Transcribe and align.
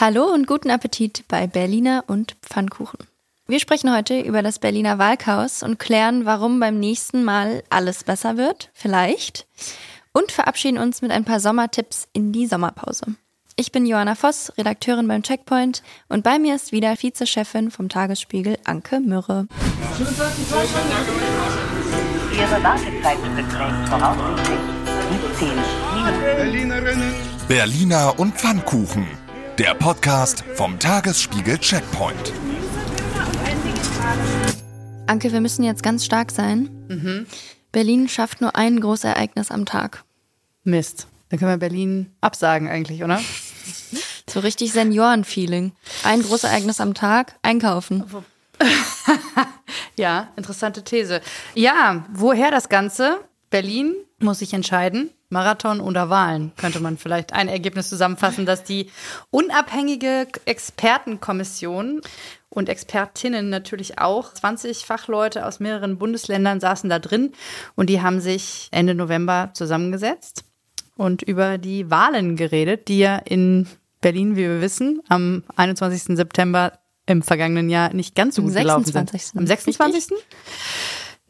Hallo 0.00 0.26
und 0.32 0.46
guten 0.46 0.70
Appetit 0.70 1.24
bei 1.26 1.48
Berliner 1.48 2.04
und 2.06 2.36
Pfannkuchen. 2.42 3.00
Wir 3.48 3.58
sprechen 3.58 3.92
heute 3.92 4.20
über 4.20 4.42
das 4.42 4.60
Berliner 4.60 4.98
Wahlchaos 4.98 5.64
und 5.64 5.80
klären, 5.80 6.24
warum 6.24 6.60
beim 6.60 6.78
nächsten 6.78 7.24
Mal 7.24 7.64
alles 7.68 8.04
besser 8.04 8.36
wird, 8.36 8.70
vielleicht, 8.74 9.48
und 10.12 10.30
verabschieden 10.30 10.78
uns 10.78 11.02
mit 11.02 11.10
ein 11.10 11.24
paar 11.24 11.40
Sommertipps 11.40 12.06
in 12.12 12.30
die 12.30 12.46
Sommerpause. 12.46 13.16
Ich 13.56 13.72
bin 13.72 13.86
Johanna 13.86 14.14
Voss, 14.14 14.52
Redakteurin 14.56 15.08
beim 15.08 15.24
Checkpoint 15.24 15.82
und 16.08 16.22
bei 16.22 16.38
mir 16.38 16.54
ist 16.54 16.70
wieder 16.70 16.94
Vizechefin 16.94 17.72
vom 17.72 17.88
Tagesspiegel 17.88 18.56
Anke 18.62 19.00
Mürre. 19.00 19.48
Ihre 22.32 22.62
Wartezeit 22.62 23.18
beträgt 23.34 23.88
voraussichtlich 23.88 24.60
17 25.40 25.48
Minuten. 26.76 27.14
Berliner 27.48 28.14
und 28.16 28.36
Pfannkuchen. 28.36 29.27
Der 29.58 29.74
Podcast 29.74 30.44
vom 30.54 30.78
Tagesspiegel 30.78 31.58
Checkpoint. 31.58 32.32
Anke, 35.08 35.32
wir 35.32 35.40
müssen 35.40 35.64
jetzt 35.64 35.82
ganz 35.82 36.04
stark 36.04 36.30
sein. 36.30 37.26
Berlin 37.72 38.08
schafft 38.08 38.40
nur 38.40 38.54
ein 38.54 38.78
Großereignis 38.78 39.50
am 39.50 39.66
Tag. 39.66 40.04
Mist. 40.62 41.08
Dann 41.28 41.40
können 41.40 41.50
wir 41.50 41.58
Berlin 41.58 42.14
absagen 42.20 42.68
eigentlich, 42.68 43.02
oder? 43.02 43.20
So 44.30 44.40
richtig 44.40 44.72
Senioren-Feeling. 44.72 45.72
Ein 46.04 46.22
Großereignis 46.22 46.80
am 46.80 46.94
Tag, 46.94 47.34
einkaufen. 47.42 48.04
Ja, 49.96 50.28
interessante 50.36 50.84
These. 50.84 51.20
Ja, 51.54 52.04
woher 52.12 52.52
das 52.52 52.68
Ganze? 52.68 53.18
Berlin 53.50 53.96
muss 54.20 54.38
sich 54.38 54.54
entscheiden. 54.54 55.10
Marathon 55.30 55.80
oder 55.80 56.08
Wahlen 56.08 56.52
könnte 56.56 56.80
man 56.80 56.96
vielleicht 56.96 57.32
ein 57.32 57.48
Ergebnis 57.48 57.88
zusammenfassen, 57.88 58.46
dass 58.46 58.64
die 58.64 58.90
unabhängige 59.30 60.26
Expertenkommission 60.46 62.00
und 62.48 62.68
Expertinnen 62.68 63.50
natürlich 63.50 63.98
auch, 63.98 64.32
20 64.32 64.86
Fachleute 64.86 65.44
aus 65.44 65.60
mehreren 65.60 65.98
Bundesländern 65.98 66.60
saßen 66.60 66.88
da 66.88 66.98
drin 66.98 67.32
und 67.74 67.90
die 67.90 68.00
haben 68.00 68.20
sich 68.20 68.68
Ende 68.70 68.94
November 68.94 69.50
zusammengesetzt 69.52 70.44
und 70.96 71.22
über 71.22 71.58
die 71.58 71.90
Wahlen 71.90 72.36
geredet, 72.36 72.88
die 72.88 72.98
ja 72.98 73.16
in 73.16 73.66
Berlin, 74.00 74.36
wie 74.36 74.42
wir 74.42 74.60
wissen, 74.62 75.02
am 75.08 75.44
21. 75.56 76.16
September 76.16 76.78
im 77.06 77.22
vergangenen 77.22 77.68
Jahr 77.68 77.92
nicht 77.92 78.14
ganz 78.14 78.36
so 78.36 78.42
Am 78.42 78.48
gut 78.48 78.56
gelaufen 78.56 78.84
sind. 78.84 79.10
26.. 79.10 79.38
Am 79.38 79.46
26. 79.46 80.12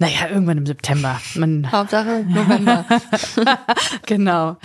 Naja, 0.01 0.29
irgendwann 0.31 0.59
im 0.59 0.67
September. 0.67 1.21
Man, 1.35 1.71
Hauptsache 1.73 2.25
November. 2.29 2.85
genau. 4.07 4.57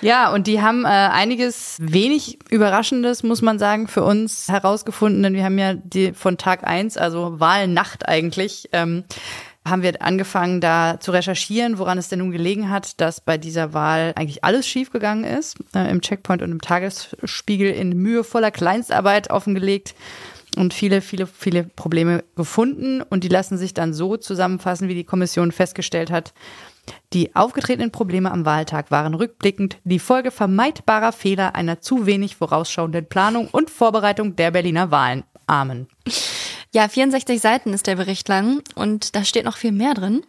Ja, 0.00 0.32
und 0.32 0.46
die 0.46 0.62
haben 0.62 0.84
äh, 0.84 0.88
einiges 0.88 1.76
wenig 1.80 2.38
Überraschendes, 2.50 3.24
muss 3.24 3.42
man 3.42 3.58
sagen, 3.58 3.88
für 3.88 4.04
uns 4.04 4.48
herausgefunden, 4.48 5.24
denn 5.24 5.34
wir 5.34 5.44
haben 5.44 5.58
ja 5.58 5.74
die 5.74 6.12
von 6.12 6.38
Tag 6.38 6.64
eins, 6.64 6.96
also 6.96 7.40
Wahlnacht 7.40 8.08
eigentlich, 8.08 8.68
ähm, 8.72 9.02
haben 9.66 9.82
wir 9.82 10.00
angefangen, 10.00 10.60
da 10.60 11.00
zu 11.00 11.10
recherchieren, 11.10 11.78
woran 11.78 11.98
es 11.98 12.08
denn 12.08 12.20
nun 12.20 12.30
gelegen 12.30 12.70
hat, 12.70 13.00
dass 13.00 13.20
bei 13.20 13.36
dieser 13.36 13.74
Wahl 13.74 14.12
eigentlich 14.14 14.44
alles 14.44 14.66
schiefgegangen 14.68 15.24
ist. 15.24 15.56
Äh, 15.74 15.90
Im 15.90 16.00
Checkpoint 16.00 16.40
und 16.40 16.52
im 16.52 16.60
Tagesspiegel 16.60 17.70
in 17.70 17.96
mühevoller 17.96 18.52
Kleinstarbeit 18.52 19.30
offengelegt 19.30 19.96
und 20.56 20.74
viele, 20.74 21.00
viele, 21.00 21.26
viele 21.26 21.64
Probleme 21.64 22.24
gefunden. 22.36 23.02
Und 23.02 23.24
die 23.24 23.28
lassen 23.28 23.58
sich 23.58 23.74
dann 23.74 23.92
so 23.92 24.16
zusammenfassen, 24.16 24.88
wie 24.88 24.94
die 24.94 25.04
Kommission 25.04 25.52
festgestellt 25.52 26.10
hat. 26.10 26.32
Die 27.12 27.34
aufgetretenen 27.36 27.92
Probleme 27.92 28.30
am 28.30 28.44
Wahltag 28.44 28.90
waren 28.90 29.14
rückblickend 29.14 29.78
die 29.84 29.98
Folge 29.98 30.30
vermeidbarer 30.30 31.12
Fehler 31.12 31.54
einer 31.54 31.80
zu 31.80 32.06
wenig 32.06 32.36
vorausschauenden 32.36 33.06
Planung 33.06 33.48
und 33.48 33.70
Vorbereitung 33.70 34.36
der 34.36 34.50
Berliner 34.50 34.90
Wahlen. 34.90 35.24
Amen. 35.46 35.88
Ja, 36.72 36.88
64 36.88 37.40
Seiten 37.40 37.72
ist 37.72 37.86
der 37.86 37.96
Bericht 37.96 38.28
lang 38.28 38.62
und 38.74 39.14
da 39.16 39.24
steht 39.24 39.44
noch 39.44 39.56
viel 39.56 39.72
mehr 39.72 39.94
drin. 39.94 40.22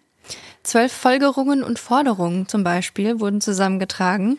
Zwölf 0.63 0.91
Folgerungen 0.91 1.63
und 1.63 1.79
Forderungen 1.79 2.47
zum 2.47 2.63
Beispiel 2.63 3.19
wurden 3.19 3.41
zusammengetragen. 3.41 4.37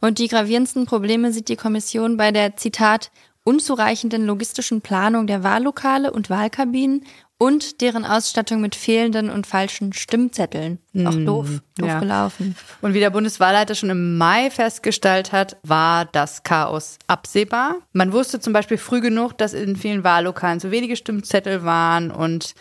Und 0.00 0.18
die 0.18 0.28
gravierendsten 0.28 0.86
Probleme 0.86 1.32
sieht 1.32 1.48
die 1.48 1.56
Kommission 1.56 2.16
bei 2.16 2.32
der, 2.32 2.56
Zitat, 2.56 3.10
unzureichenden 3.48 4.26
logistischen 4.26 4.82
Planung 4.82 5.26
der 5.26 5.42
Wahllokale 5.42 6.12
und 6.12 6.28
Wahlkabinen 6.28 7.06
und 7.38 7.80
deren 7.80 8.04
Ausstattung 8.04 8.60
mit 8.60 8.74
fehlenden 8.74 9.30
und 9.30 9.46
falschen 9.46 9.94
Stimmzetteln. 9.94 10.80
Auch 11.06 11.14
doof, 11.14 11.48
doof 11.76 11.88
ja. 11.88 11.98
gelaufen. 11.98 12.56
Und 12.82 12.92
wie 12.92 13.00
der 13.00 13.08
Bundeswahlleiter 13.08 13.74
schon 13.74 13.88
im 13.88 14.18
Mai 14.18 14.50
festgestellt 14.50 15.32
hat, 15.32 15.56
war 15.62 16.04
das 16.04 16.42
Chaos 16.42 16.98
absehbar. 17.06 17.76
Man 17.94 18.12
wusste 18.12 18.38
zum 18.38 18.52
Beispiel 18.52 18.76
früh 18.76 19.00
genug, 19.00 19.38
dass 19.38 19.54
in 19.54 19.76
vielen 19.76 20.04
Wahllokalen 20.04 20.60
zu 20.60 20.70
wenige 20.70 20.96
Stimmzettel 20.96 21.64
waren 21.64 22.10
und 22.10 22.54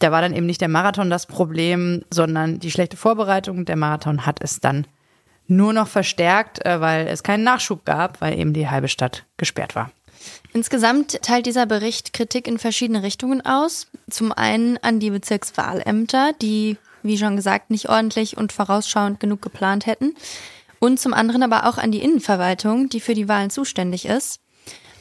da 0.00 0.10
war 0.10 0.22
dann 0.22 0.34
eben 0.34 0.46
nicht 0.46 0.60
der 0.60 0.68
Marathon 0.68 1.08
das 1.08 1.26
Problem, 1.26 2.02
sondern 2.10 2.58
die 2.58 2.72
schlechte 2.72 2.96
Vorbereitung. 2.96 3.64
Der 3.64 3.76
Marathon 3.76 4.26
hat 4.26 4.42
es 4.42 4.58
dann 4.58 4.88
nur 5.46 5.72
noch 5.72 5.86
verstärkt, 5.86 6.66
äh, 6.66 6.80
weil 6.80 7.06
es 7.06 7.22
keinen 7.22 7.44
Nachschub 7.44 7.84
gab, 7.84 8.20
weil 8.20 8.36
eben 8.36 8.52
die 8.54 8.68
halbe 8.68 8.88
Stadt 8.88 9.24
gesperrt 9.36 9.76
war. 9.76 9.92
Insgesamt 10.54 11.22
teilt 11.22 11.46
dieser 11.46 11.64
Bericht 11.64 12.12
Kritik 12.12 12.46
in 12.46 12.58
verschiedene 12.58 13.02
Richtungen 13.02 13.44
aus. 13.44 13.86
Zum 14.10 14.32
einen 14.32 14.76
an 14.78 15.00
die 15.00 15.10
Bezirkswahlämter, 15.10 16.32
die, 16.42 16.76
wie 17.02 17.16
schon 17.16 17.36
gesagt, 17.36 17.70
nicht 17.70 17.88
ordentlich 17.88 18.36
und 18.36 18.52
vorausschauend 18.52 19.18
genug 19.18 19.40
geplant 19.40 19.86
hätten. 19.86 20.14
Und 20.78 21.00
zum 21.00 21.14
anderen 21.14 21.42
aber 21.42 21.66
auch 21.66 21.78
an 21.78 21.92
die 21.92 22.02
Innenverwaltung, 22.02 22.88
die 22.88 23.00
für 23.00 23.14
die 23.14 23.28
Wahlen 23.28 23.50
zuständig 23.50 24.04
ist. 24.04 24.40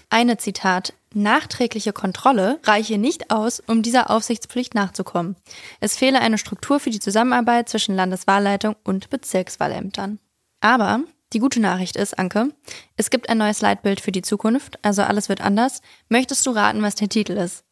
Eine 0.09 0.38
Zitat, 0.38 0.94
nachträgliche 1.13 1.91
Kontrolle 1.91 2.59
reiche 2.63 2.97
nicht 2.97 3.31
aus, 3.31 3.61
um 3.66 3.81
dieser 3.81 4.09
Aufsichtspflicht 4.09 4.75
nachzukommen. 4.75 5.35
Es 5.79 5.97
fehle 5.97 6.22
eine 6.22 6.38
Struktur 6.38 6.79
für 6.79 6.91
die 6.91 7.00
Zusammenarbeit 7.00 7.67
zwischen 7.67 7.95
Landeswahlleitung 7.95 8.75
und 8.84 9.09
Bezirkswahlämtern. 9.09 10.19
Aber 10.59 11.01
die 11.33 11.39
gute 11.39 11.59
Nachricht 11.59 11.95
ist, 11.95 12.17
Anke, 12.17 12.49
es 12.97 13.09
gibt 13.09 13.29
ein 13.29 13.37
neues 13.37 13.61
Leitbild 13.61 14.01
für 14.01 14.11
die 14.11 14.21
Zukunft, 14.21 14.77
also 14.83 15.03
alles 15.03 15.29
wird 15.29 15.41
anders. 15.41 15.81
Möchtest 16.09 16.45
du 16.45 16.51
raten, 16.51 16.81
was 16.81 16.95
der 16.95 17.09
Titel 17.09 17.33
ist? 17.33 17.63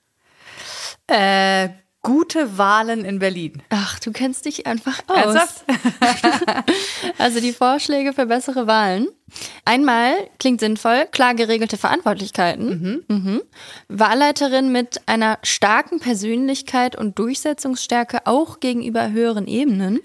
Äh, 1.08 1.70
gute 2.02 2.58
Wahlen 2.58 3.04
in 3.04 3.20
Berlin. 3.20 3.62
Ach, 3.70 4.00
du 4.00 4.12
kennst 4.12 4.46
dich 4.46 4.66
einfach 4.66 5.02
aus. 5.08 5.36
Ernsthaft? 5.36 5.66
Also 7.18 7.42
die 7.42 7.52
Vorschläge 7.52 8.14
für 8.14 8.28
bessere 8.28 8.66
Wahlen. 8.66 9.08
Einmal 9.66 10.14
klingt 10.40 10.62
sinnvoll, 10.62 11.06
klar 11.12 11.36
geregelte 11.36 11.78
Verantwortlichkeiten. 11.78 13.04
Mhm. 13.08 13.42
Wahlleiterin 13.90 14.72
mit 14.72 15.02
einer 15.06 15.38
starken 15.44 16.00
Persönlichkeit 16.00 16.96
und 16.96 17.20
Durchsetzungsstärke 17.20 18.26
auch 18.26 18.62
gegenüber 18.62 19.12
höheren 19.12 19.48
Ebenen. 19.48 20.00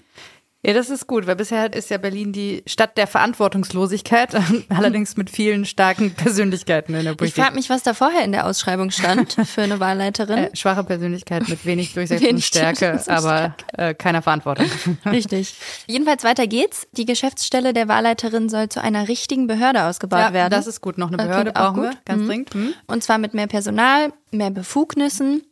Ja, 0.65 0.73
das 0.73 0.89
ist 0.89 1.05
gut, 1.05 1.27
weil 1.27 1.35
bisher 1.35 1.71
ist 1.73 1.89
ja 1.91 1.97
Berlin 1.97 2.31
die 2.33 2.63
Stadt 2.65 2.97
der 2.97 3.05
Verantwortungslosigkeit, 3.07 4.29
allerdings 4.69 5.15
mit 5.15 5.29
vielen 5.29 5.65
starken 5.65 6.11
Persönlichkeiten 6.15 6.95
in 6.95 7.03
der 7.03 7.11
Ich 7.13 7.17
Politik. 7.17 7.43
frage 7.43 7.55
mich, 7.55 7.69
was 7.69 7.83
da 7.83 7.93
vorher 7.93 8.23
in 8.23 8.31
der 8.31 8.45
Ausschreibung 8.47 8.89
stand 8.91 9.33
für 9.45 9.61
eine 9.61 9.79
Wahlleiterin. 9.79 10.37
Äh, 10.45 10.55
schwache 10.55 10.83
Persönlichkeit 10.83 11.47
mit 11.47 11.65
wenig 11.65 11.93
Durchsetzungsstärke, 11.93 12.99
aber 13.07 13.55
äh, 13.77 13.93
keiner 13.93 14.21
Verantwortung. 14.21 14.65
Richtig. 15.05 15.53
Jedenfalls 15.87 16.23
weiter 16.23 16.47
geht's. 16.47 16.87
Die 16.93 17.05
Geschäftsstelle 17.05 17.73
der 17.73 17.87
Wahlleiterin 17.87 18.49
soll 18.49 18.69
zu 18.69 18.81
einer 18.81 19.07
richtigen 19.07 19.47
Behörde 19.47 19.83
ausgebaut 19.83 20.19
ja, 20.19 20.33
werden. 20.33 20.51
das 20.51 20.67
ist 20.67 20.81
gut. 20.81 20.97
Noch 20.97 21.09
eine 21.09 21.17
Behörde 21.17 21.51
brauchen 21.51 21.83
wir, 21.83 21.91
ganz 22.05 22.23
Mhm. 22.23 22.27
dringend. 22.27 22.53
Hm? 22.53 22.73
Und 22.87 23.03
zwar 23.03 23.17
mit 23.19 23.33
mehr 23.33 23.47
Personal, 23.47 24.11
mehr 24.31 24.49
Befugnissen, 24.49 25.43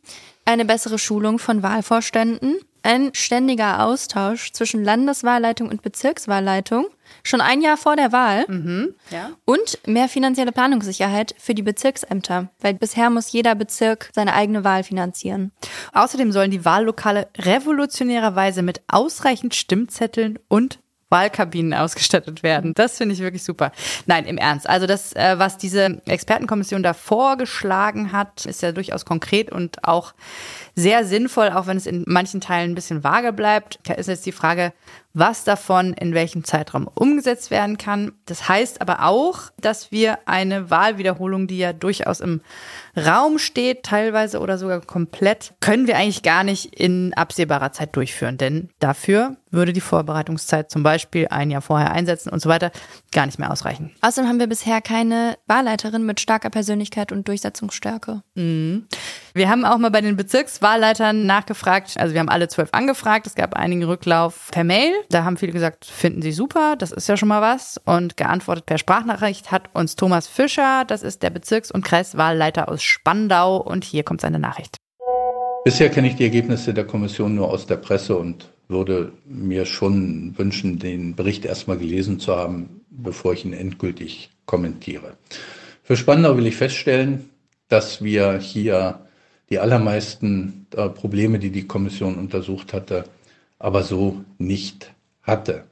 eine 0.44 0.64
bessere 0.64 0.98
Schulung 0.98 1.38
von 1.38 1.62
Wahlvorständen, 1.62 2.56
ein 2.84 3.10
ständiger 3.14 3.82
Austausch 3.84 4.52
zwischen 4.52 4.84
Landeswahlleitung 4.84 5.68
und 5.68 5.82
Bezirkswahlleitung, 5.82 6.86
schon 7.22 7.40
ein 7.40 7.62
Jahr 7.62 7.76
vor 7.76 7.96
der 7.96 8.12
Wahl 8.12 8.44
Ja. 9.10 9.30
und 9.44 9.78
mehr 9.86 10.08
finanzielle 10.08 10.52
Planungssicherheit 10.52 11.34
für 11.38 11.54
die 11.54 11.62
Bezirksämter, 11.62 12.50
weil 12.60 12.74
bisher 12.74 13.10
muss 13.10 13.32
jeder 13.32 13.54
Bezirk 13.54 14.10
seine 14.14 14.34
eigene 14.34 14.64
Wahl 14.64 14.84
finanzieren. 14.84 15.50
Außerdem 15.92 16.30
sollen 16.32 16.50
die 16.50 16.64
Wahllokale 16.64 17.28
revolutionärerweise 17.38 18.62
mit 18.62 18.82
ausreichend 18.88 19.54
Stimmzetteln 19.54 20.38
und 20.48 20.78
Wahlkabinen 21.14 21.74
ausgestattet 21.74 22.42
werden. 22.42 22.74
Das 22.74 22.98
finde 22.98 23.14
ich 23.14 23.20
wirklich 23.20 23.44
super. 23.44 23.70
Nein, 24.06 24.26
im 24.26 24.36
Ernst. 24.36 24.68
Also 24.68 24.86
das, 24.86 25.12
äh, 25.14 25.38
was 25.38 25.58
diese 25.58 26.02
Expertenkommission 26.06 26.82
da 26.82 26.92
vorgeschlagen 26.92 28.10
hat, 28.10 28.46
ist 28.46 28.62
ja 28.62 28.72
durchaus 28.72 29.04
konkret 29.04 29.52
und 29.52 29.84
auch 29.84 30.12
sehr 30.74 31.06
sinnvoll, 31.06 31.50
auch 31.50 31.68
wenn 31.68 31.76
es 31.76 31.86
in 31.86 32.02
manchen 32.08 32.40
Teilen 32.40 32.72
ein 32.72 32.74
bisschen 32.74 33.04
vage 33.04 33.32
bleibt. 33.32 33.78
Ist 33.96 34.08
jetzt 34.08 34.26
die 34.26 34.32
Frage, 34.32 34.72
was 35.14 35.44
davon 35.44 35.94
in 35.94 36.12
welchem 36.12 36.44
Zeitraum 36.44 36.88
umgesetzt 36.92 37.50
werden 37.50 37.78
kann. 37.78 38.12
Das 38.26 38.48
heißt 38.48 38.80
aber 38.80 39.04
auch, 39.04 39.50
dass 39.60 39.92
wir 39.92 40.18
eine 40.26 40.70
Wahlwiederholung, 40.70 41.46
die 41.46 41.58
ja 41.58 41.72
durchaus 41.72 42.20
im 42.20 42.40
Raum 42.96 43.38
steht, 43.38 43.84
teilweise 43.84 44.40
oder 44.40 44.58
sogar 44.58 44.80
komplett, 44.80 45.54
können 45.60 45.86
wir 45.86 45.96
eigentlich 45.96 46.22
gar 46.22 46.42
nicht 46.42 46.74
in 46.74 47.14
absehbarer 47.14 47.72
Zeit 47.72 47.96
durchführen. 47.96 48.38
Denn 48.38 48.70
dafür 48.80 49.36
würde 49.54 49.72
die 49.72 49.80
Vorbereitungszeit 49.80 50.70
zum 50.70 50.82
Beispiel 50.82 51.28
ein 51.28 51.50
Jahr 51.50 51.62
vorher 51.62 51.92
einsetzen 51.92 52.30
und 52.30 52.40
so 52.40 52.48
weiter 52.48 52.72
gar 53.12 53.26
nicht 53.26 53.38
mehr 53.38 53.52
ausreichen. 53.52 53.92
Außerdem 54.00 54.28
haben 54.28 54.40
wir 54.40 54.48
bisher 54.48 54.80
keine 54.80 55.36
Wahlleiterin 55.46 56.04
mit 56.04 56.20
starker 56.20 56.50
Persönlichkeit 56.50 57.12
und 57.12 57.28
Durchsetzungsstärke. 57.28 58.22
Mhm. 58.34 58.86
Wir 59.32 59.48
haben 59.48 59.64
auch 59.64 59.78
mal 59.78 59.90
bei 59.90 60.00
den 60.00 60.16
Bezirkswahlleitern 60.16 61.26
nachgefragt. 61.26 61.94
Also 61.98 62.14
wir 62.14 62.20
haben 62.20 62.28
alle 62.28 62.48
zwölf 62.48 62.68
angefragt. 62.72 63.26
Es 63.26 63.34
gab 63.34 63.54
einigen 63.54 63.84
Rücklauf 63.84 64.48
per 64.50 64.64
Mail. 64.64 64.92
Da 65.08 65.24
haben 65.24 65.36
viele 65.36 65.52
gesagt, 65.52 65.84
finden 65.84 66.22
sie 66.22 66.32
super. 66.32 66.76
Das 66.76 66.92
ist 66.92 67.08
ja 67.08 67.16
schon 67.16 67.28
mal 67.28 67.42
was. 67.42 67.80
Und 67.84 68.16
geantwortet 68.16 68.66
per 68.66 68.78
Sprachnachricht 68.78 69.50
hat 69.50 69.74
uns 69.74 69.96
Thomas 69.96 70.26
Fischer. 70.26 70.84
Das 70.86 71.02
ist 71.02 71.22
der 71.22 71.30
Bezirks- 71.30 71.70
und 71.70 71.84
Kreiswahlleiter 71.84 72.68
aus 72.68 72.82
Spandau. 72.82 73.56
Und 73.58 73.84
hier 73.84 74.02
kommt 74.02 74.20
seine 74.20 74.38
Nachricht. 74.38 74.76
Bisher 75.64 75.88
kenne 75.88 76.08
ich 76.08 76.16
die 76.16 76.24
Ergebnisse 76.24 76.74
der 76.74 76.86
Kommission 76.86 77.34
nur 77.34 77.48
aus 77.50 77.66
der 77.66 77.76
Presse 77.76 78.16
und 78.16 78.50
würde 78.68 79.12
mir 79.24 79.66
schon 79.66 80.34
wünschen, 80.36 80.78
den 80.78 81.14
Bericht 81.14 81.44
erstmal 81.44 81.78
gelesen 81.78 82.18
zu 82.18 82.36
haben, 82.36 82.80
bevor 82.90 83.32
ich 83.32 83.44
ihn 83.44 83.52
endgültig 83.52 84.30
kommentiere. 84.46 85.16
Für 85.82 85.96
Spandau 85.96 86.36
will 86.36 86.46
ich 86.46 86.56
feststellen, 86.56 87.30
dass 87.68 88.02
wir 88.02 88.38
hier 88.38 89.00
die 89.50 89.58
allermeisten 89.58 90.66
äh, 90.74 90.88
Probleme, 90.88 91.38
die 91.38 91.50
die 91.50 91.66
Kommission 91.66 92.16
untersucht 92.16 92.72
hatte, 92.72 93.04
aber 93.58 93.82
so 93.82 94.24
nicht 94.38 94.93
hatte. 95.24 95.64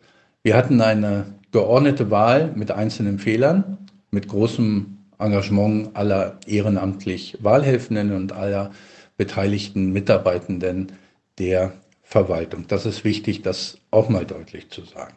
Wir 0.42 0.56
hatten 0.56 0.80
eine 0.80 1.26
geordnete 1.52 2.10
Wahl 2.10 2.52
mit 2.54 2.70
einzelnen 2.70 3.18
Fehlern, 3.18 3.78
mit 4.10 4.28
großem 4.28 4.98
Engagement 5.18 5.94
aller 5.94 6.38
ehrenamtlich 6.46 7.38
Wahlhelfenden 7.40 8.12
und 8.12 8.32
aller 8.32 8.72
beteiligten 9.16 9.92
Mitarbeitenden 9.92 10.92
der 11.38 11.72
Verwaltung. 12.02 12.66
Das 12.68 12.86
ist 12.86 13.04
wichtig, 13.04 13.42
das 13.42 13.78
auch 13.90 14.08
mal 14.08 14.26
deutlich 14.26 14.70
zu 14.70 14.82
sagen. 14.82 15.14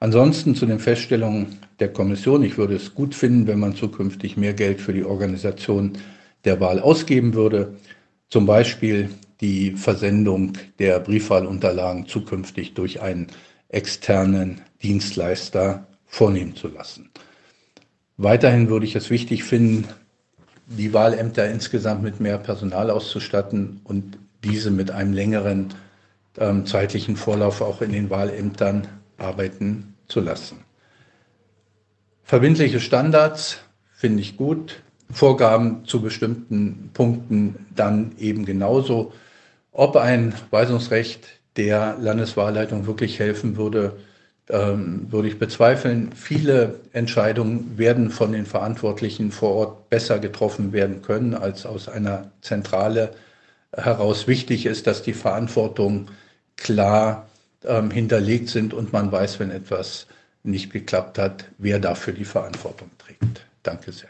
Ansonsten 0.00 0.54
zu 0.54 0.66
den 0.66 0.78
Feststellungen 0.78 1.58
der 1.80 1.92
Kommission. 1.92 2.42
Ich 2.44 2.56
würde 2.56 2.76
es 2.76 2.94
gut 2.94 3.14
finden, 3.14 3.46
wenn 3.46 3.58
man 3.58 3.74
zukünftig 3.74 4.36
mehr 4.36 4.54
Geld 4.54 4.80
für 4.80 4.92
die 4.92 5.04
Organisation 5.04 5.98
der 6.44 6.60
Wahl 6.60 6.78
ausgeben 6.78 7.34
würde. 7.34 7.74
Zum 8.28 8.46
Beispiel 8.46 9.10
die 9.40 9.72
Versendung 9.72 10.52
der 10.78 11.00
Briefwahlunterlagen 11.00 12.06
zukünftig 12.06 12.74
durch 12.74 13.00
einen 13.00 13.28
externen 13.68 14.62
Dienstleister 14.82 15.86
vornehmen 16.06 16.56
zu 16.56 16.68
lassen. 16.68 17.10
Weiterhin 18.16 18.68
würde 18.68 18.86
ich 18.86 18.96
es 18.96 19.10
wichtig 19.10 19.44
finden, 19.44 19.86
die 20.66 20.92
Wahlämter 20.92 21.48
insgesamt 21.48 22.02
mit 22.02 22.20
mehr 22.20 22.38
Personal 22.38 22.90
auszustatten 22.90 23.80
und 23.84 24.18
diese 24.44 24.70
mit 24.70 24.90
einem 24.90 25.12
längeren 25.12 25.74
ähm, 26.36 26.66
zeitlichen 26.66 27.16
Vorlauf 27.16 27.60
auch 27.60 27.80
in 27.80 27.92
den 27.92 28.10
Wahlämtern 28.10 28.86
arbeiten 29.16 29.94
zu 30.08 30.20
lassen. 30.20 30.58
Verbindliche 32.22 32.80
Standards 32.80 33.58
finde 33.92 34.22
ich 34.22 34.36
gut. 34.36 34.82
Vorgaben 35.10 35.86
zu 35.86 36.02
bestimmten 36.02 36.90
Punkten 36.92 37.66
dann 37.74 38.12
eben 38.18 38.44
genauso. 38.44 39.12
Ob 39.72 39.96
ein 39.96 40.34
Weisungsrecht 40.50 41.37
der 41.58 41.96
Landeswahlleitung 42.00 42.86
wirklich 42.86 43.18
helfen 43.18 43.56
würde, 43.56 43.96
ähm, 44.48 45.06
würde 45.10 45.28
ich 45.28 45.38
bezweifeln. 45.38 46.12
Viele 46.14 46.80
Entscheidungen 46.92 47.76
werden 47.76 48.10
von 48.10 48.32
den 48.32 48.46
Verantwortlichen 48.46 49.30
vor 49.32 49.54
Ort 49.54 49.90
besser 49.90 50.18
getroffen 50.18 50.72
werden 50.72 51.02
können, 51.02 51.34
als 51.34 51.66
aus 51.66 51.88
einer 51.88 52.30
Zentrale 52.40 53.10
heraus. 53.76 54.26
Wichtig 54.26 54.64
ist, 54.64 54.86
dass 54.86 55.02
die 55.02 55.12
Verantwortung 55.12 56.08
klar 56.56 57.28
ähm, 57.64 57.90
hinterlegt 57.90 58.48
sind 58.48 58.72
und 58.72 58.92
man 58.92 59.12
weiß, 59.12 59.40
wenn 59.40 59.50
etwas 59.50 60.06
nicht 60.44 60.72
geklappt 60.72 61.18
hat, 61.18 61.44
wer 61.58 61.78
dafür 61.78 62.14
die 62.14 62.24
Verantwortung 62.24 62.90
trägt. 62.98 63.44
Danke 63.62 63.92
sehr. 63.92 64.08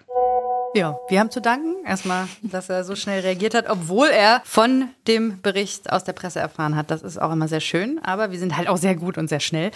Ja, 0.79 0.97
wir 1.09 1.19
haben 1.19 1.33
zu 1.33 1.41
danken 1.41 1.75
erstmal, 1.85 2.29
dass 2.41 2.69
er 2.69 2.85
so 2.85 2.95
schnell 2.95 3.23
reagiert 3.23 3.53
hat, 3.53 3.69
obwohl 3.69 4.07
er 4.07 4.43
von 4.45 4.91
dem 5.09 5.43
Bericht 5.43 5.91
aus 5.91 6.05
der 6.05 6.13
Presse 6.13 6.39
erfahren 6.39 6.77
hat. 6.77 6.93
Das 6.93 7.03
ist 7.03 7.21
auch 7.21 7.33
immer 7.33 7.49
sehr 7.49 7.59
schön, 7.59 7.99
aber 8.05 8.31
wir 8.31 8.39
sind 8.39 8.57
halt 8.57 8.69
auch 8.69 8.77
sehr 8.77 8.95
gut 8.95 9.19
und 9.19 9.27
sehr 9.27 9.41
schnell. 9.41 9.73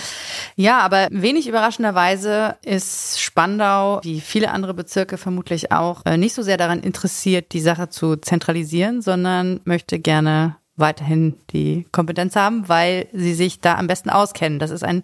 Ja, 0.55 0.79
aber 0.79 1.09
wenig 1.11 1.49
überraschenderweise 1.49 2.55
ist 2.65 3.21
Spandau, 3.21 3.99
wie 4.05 4.21
viele 4.21 4.53
andere 4.53 4.75
Bezirke 4.75 5.19
vermutlich 5.19 5.73
auch, 5.73 6.07
äh, 6.07 6.17
nicht 6.17 6.35
so 6.35 6.43
sehr 6.43 6.57
daran 6.57 6.79
interessiert, 6.79 7.53
die 7.53 7.61
Sache 7.61 7.89
zu 7.89 8.15
zentralisieren, 8.15 9.03
sondern 9.03 9.61
möchte 9.65 9.99
gerne 9.99 10.55
weiterhin 10.77 11.37
die 11.53 11.87
Kompetenz 11.93 12.35
haben, 12.35 12.69
weil 12.69 13.07
sie 13.13 13.35
sich 13.35 13.61
da 13.61 13.77
am 13.77 13.87
besten 13.87 14.11
auskennen. 14.11 14.59
Das 14.59 14.71
ist 14.71 14.83
ein 14.83 15.03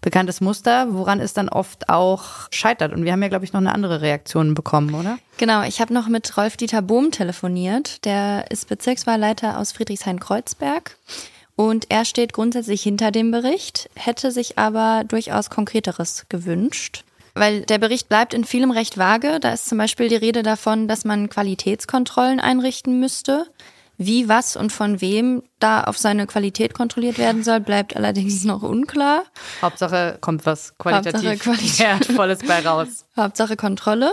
bekanntes 0.00 0.40
Muster, 0.40 0.88
woran 0.90 1.20
es 1.20 1.32
dann 1.32 1.48
oft 1.48 1.88
auch 1.88 2.48
scheitert. 2.50 2.92
Und 2.92 3.04
wir 3.04 3.12
haben 3.12 3.22
ja, 3.22 3.28
glaube 3.28 3.44
ich, 3.44 3.52
noch 3.52 3.60
eine 3.60 3.74
andere 3.74 4.00
Reaktion 4.00 4.54
bekommen, 4.54 4.94
oder? 4.94 5.18
Genau, 5.36 5.62
ich 5.62 5.80
habe 5.80 5.92
noch 5.92 6.08
mit 6.08 6.36
Rolf-Dieter 6.36 6.82
Bohm 6.82 7.10
telefoniert. 7.10 8.04
Der 8.04 8.50
ist 8.50 8.68
Bezirkswahlleiter 8.68 9.58
aus 9.58 9.72
Friedrichshain-Kreuzberg. 9.72 10.96
Und 11.56 11.86
er 11.88 12.04
steht 12.04 12.32
grundsätzlich 12.32 12.82
hinter 12.82 13.10
dem 13.10 13.32
Bericht, 13.32 13.90
hätte 13.96 14.30
sich 14.30 14.58
aber 14.58 15.02
durchaus 15.06 15.50
Konkreteres 15.50 16.26
gewünscht. 16.28 17.02
Weil 17.34 17.62
der 17.62 17.78
Bericht 17.78 18.08
bleibt 18.08 18.32
in 18.32 18.44
vielem 18.44 18.70
recht 18.70 18.96
vage. 18.96 19.40
Da 19.40 19.52
ist 19.52 19.68
zum 19.68 19.78
Beispiel 19.78 20.08
die 20.08 20.16
Rede 20.16 20.44
davon, 20.44 20.86
dass 20.86 21.04
man 21.04 21.28
Qualitätskontrollen 21.28 22.38
einrichten 22.38 23.00
müsste. 23.00 23.46
Wie, 23.98 24.28
was 24.28 24.54
und 24.56 24.72
von 24.72 25.00
wem 25.00 25.42
da 25.58 25.82
auf 25.82 25.98
seine 25.98 26.28
Qualität 26.28 26.72
kontrolliert 26.72 27.18
werden 27.18 27.42
soll, 27.42 27.58
bleibt 27.58 27.96
allerdings 27.96 28.44
noch 28.44 28.62
unklar. 28.62 29.24
Hauptsache 29.60 30.18
kommt 30.20 30.46
was 30.46 30.78
qualitativ 30.78 31.44
Hauptsache 31.44 31.78
Wertvolles 31.80 32.38
bei 32.46 32.60
raus. 32.60 33.04
Hauptsache 33.16 33.56
Kontrolle. 33.56 34.12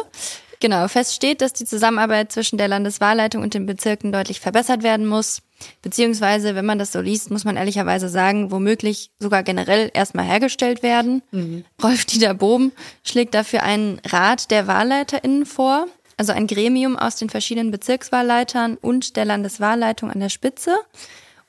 Genau, 0.60 0.88
fest 0.88 1.14
steht, 1.14 1.42
dass 1.42 1.54
die 1.54 1.66
Zusammenarbeit 1.66 2.32
zwischen 2.32 2.58
der 2.58 2.68
Landeswahlleitung 2.68 3.44
und 3.44 3.54
den 3.54 3.68
Bezirken 3.68 4.12
deutlich 4.12 4.40
verbessert 4.40 4.82
werden 4.82 5.06
muss. 5.06 5.44
Beziehungsweise, 5.84 6.56
wenn 6.56 6.66
man 6.66 6.80
das 6.80 6.92
so 6.92 7.02
liest, 7.02 7.30
muss 7.30 7.46
man 7.46 7.56
ehrlicherweise 7.56 8.10
sagen, 8.10 8.52
womöglich 8.52 9.12
sogar 9.20 9.44
generell 9.44 9.92
erstmal 9.94 10.26
hergestellt 10.26 10.82
werden. 10.82 11.22
Mhm. 11.32 11.66
Rolf-Dieter 11.84 12.34
Bohm 12.34 12.72
schlägt 13.04 13.36
dafür 13.36 13.62
einen 13.62 14.02
Rat 14.08 14.50
der 14.50 14.68
WahlleiterInnen 14.68 15.46
vor, 15.46 15.88
also 16.18 16.32
ein 16.32 16.48
Gremium 16.48 16.98
aus 16.98 17.16
den 17.16 17.30
verschiedenen 17.30 17.72
Bezirkswahlleitern 17.72 18.78
und 18.78 19.16
der 19.16 19.26
Landeswahlleitung 19.26 20.12
an 20.12 20.20
der 20.20 20.30
Spitze. 20.30 20.76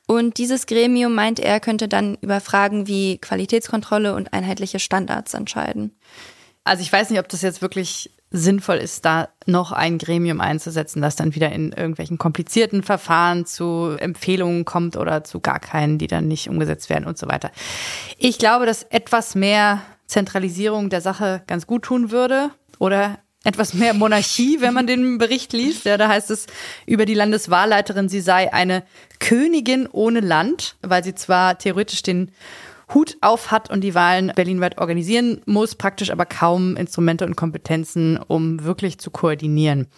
Und 0.07 0.39
dieses 0.39 0.67
Gremium, 0.67 1.15
meint 1.15 1.41
er, 1.41 1.59
könnte 1.61 1.89
dann 1.89 2.17
über 2.21 2.41
Fragen 2.41 2.87
wie 2.87 3.19
Qualitätskontrolle 3.19 4.15
und 4.15 4.33
einheitliche 4.33 4.79
Standards 4.79 5.35
entscheiden. 5.35 5.97
Also 6.65 6.83
ich 6.83 6.93
weiß 6.93 7.11
nicht, 7.11 7.19
ob 7.21 7.29
das 7.29 7.43
jetzt 7.43 7.63
wirklich 7.63 8.11
sinnvoll 8.31 8.77
ist, 8.77 9.05
da 9.05 9.29
noch 9.47 9.73
ein 9.73 9.99
Gremium 9.99 10.41
einzusetzen, 10.41 11.01
das 11.01 11.17
dann 11.17 11.35
wieder 11.35 11.53
in 11.53 11.73
irgendwelchen 11.73 12.19
komplizierten 12.19 12.83
Verfahren 12.83 13.47
zu 13.47 13.97
Empfehlungen 13.99 14.65
kommt 14.65 14.97
oder 14.97 15.25
zu 15.25 15.41
gar 15.41 15.61
keinen, 15.61 15.99
die 15.99 16.09
dann 16.09 16.29
nicht 16.29 16.49
umgesetzt 16.49 16.91
werden 16.91 17.07
und 17.07 17.19
so 17.19 17.29
weiter. 17.29 17.51
Ich 18.19 18.39
glaube, 18.39 18.67
dass 18.67 18.83
etwas 18.83 19.35
mehr 19.35 19.83
Zentralisierung 20.07 20.91
der 20.91 21.01
Sache 21.01 21.43
ganz 21.47 21.67
gut 21.67 21.83
tun 21.85 22.11
würde 22.11 22.51
oder 22.79 23.19
etwas 23.47 23.75
mehr 23.75 23.95
Monarchie, 23.95 24.61
wenn 24.61 24.75
man 24.75 24.87
den 24.87 25.19
Bericht 25.19 25.53
liest. 25.53 25.85
Ja, 25.85 25.97
da 25.97 26.09
heißt 26.09 26.31
es 26.31 26.47
über 26.85 27.07
die 27.07 27.15
Landeswahlleiterin, 27.15 28.09
sie 28.09 28.21
sei 28.21 28.53
eine 28.53 28.83
Königin 29.21 29.89
ohne 29.91 30.21
Land, 30.21 30.77
weil 30.83 31.05
sie 31.05 31.15
zwar 31.15 31.57
theoretisch 31.57 32.03
den 32.03 32.33
Hut 32.93 33.17
auf 33.21 33.51
hat 33.51 33.71
und 33.71 33.83
die 33.83 33.95
Wahlen 33.95 34.33
berlinweit 34.35 34.79
organisieren 34.79 35.41
muss, 35.47 35.75
praktisch 35.75 36.11
aber 36.11 36.27
kaum 36.27 36.77
Instrumente 36.77 37.25
und 37.25 37.37
Kompetenzen, 37.37 38.19
um 38.19 38.65
wirklich 38.65 38.99
zu 38.99 39.11
koordinieren. 39.11 39.89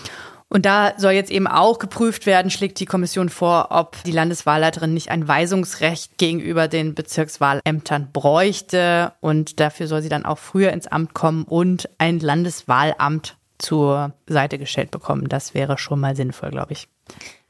Und 0.50 0.64
da 0.64 0.94
soll 0.96 1.12
jetzt 1.12 1.30
eben 1.30 1.46
auch 1.46 1.78
geprüft 1.78 2.24
werden, 2.24 2.50
schlägt 2.50 2.80
die 2.80 2.86
Kommission 2.86 3.28
vor, 3.28 3.68
ob 3.70 4.02
die 4.04 4.12
Landeswahlleiterin 4.12 4.94
nicht 4.94 5.10
ein 5.10 5.28
Weisungsrecht 5.28 6.16
gegenüber 6.16 6.68
den 6.68 6.94
Bezirkswahlämtern 6.94 8.10
bräuchte. 8.12 9.12
Und 9.20 9.60
dafür 9.60 9.86
soll 9.86 10.00
sie 10.00 10.08
dann 10.08 10.24
auch 10.24 10.38
früher 10.38 10.72
ins 10.72 10.86
Amt 10.86 11.12
kommen 11.12 11.44
und 11.44 11.90
ein 11.98 12.18
Landeswahlamt 12.20 13.36
zur 13.58 14.14
Seite 14.26 14.58
gestellt 14.58 14.90
bekommen. 14.90 15.28
Das 15.28 15.54
wäre 15.54 15.78
schon 15.78 16.00
mal 16.00 16.16
sinnvoll, 16.16 16.50
glaube 16.50 16.72
ich. 16.72 16.88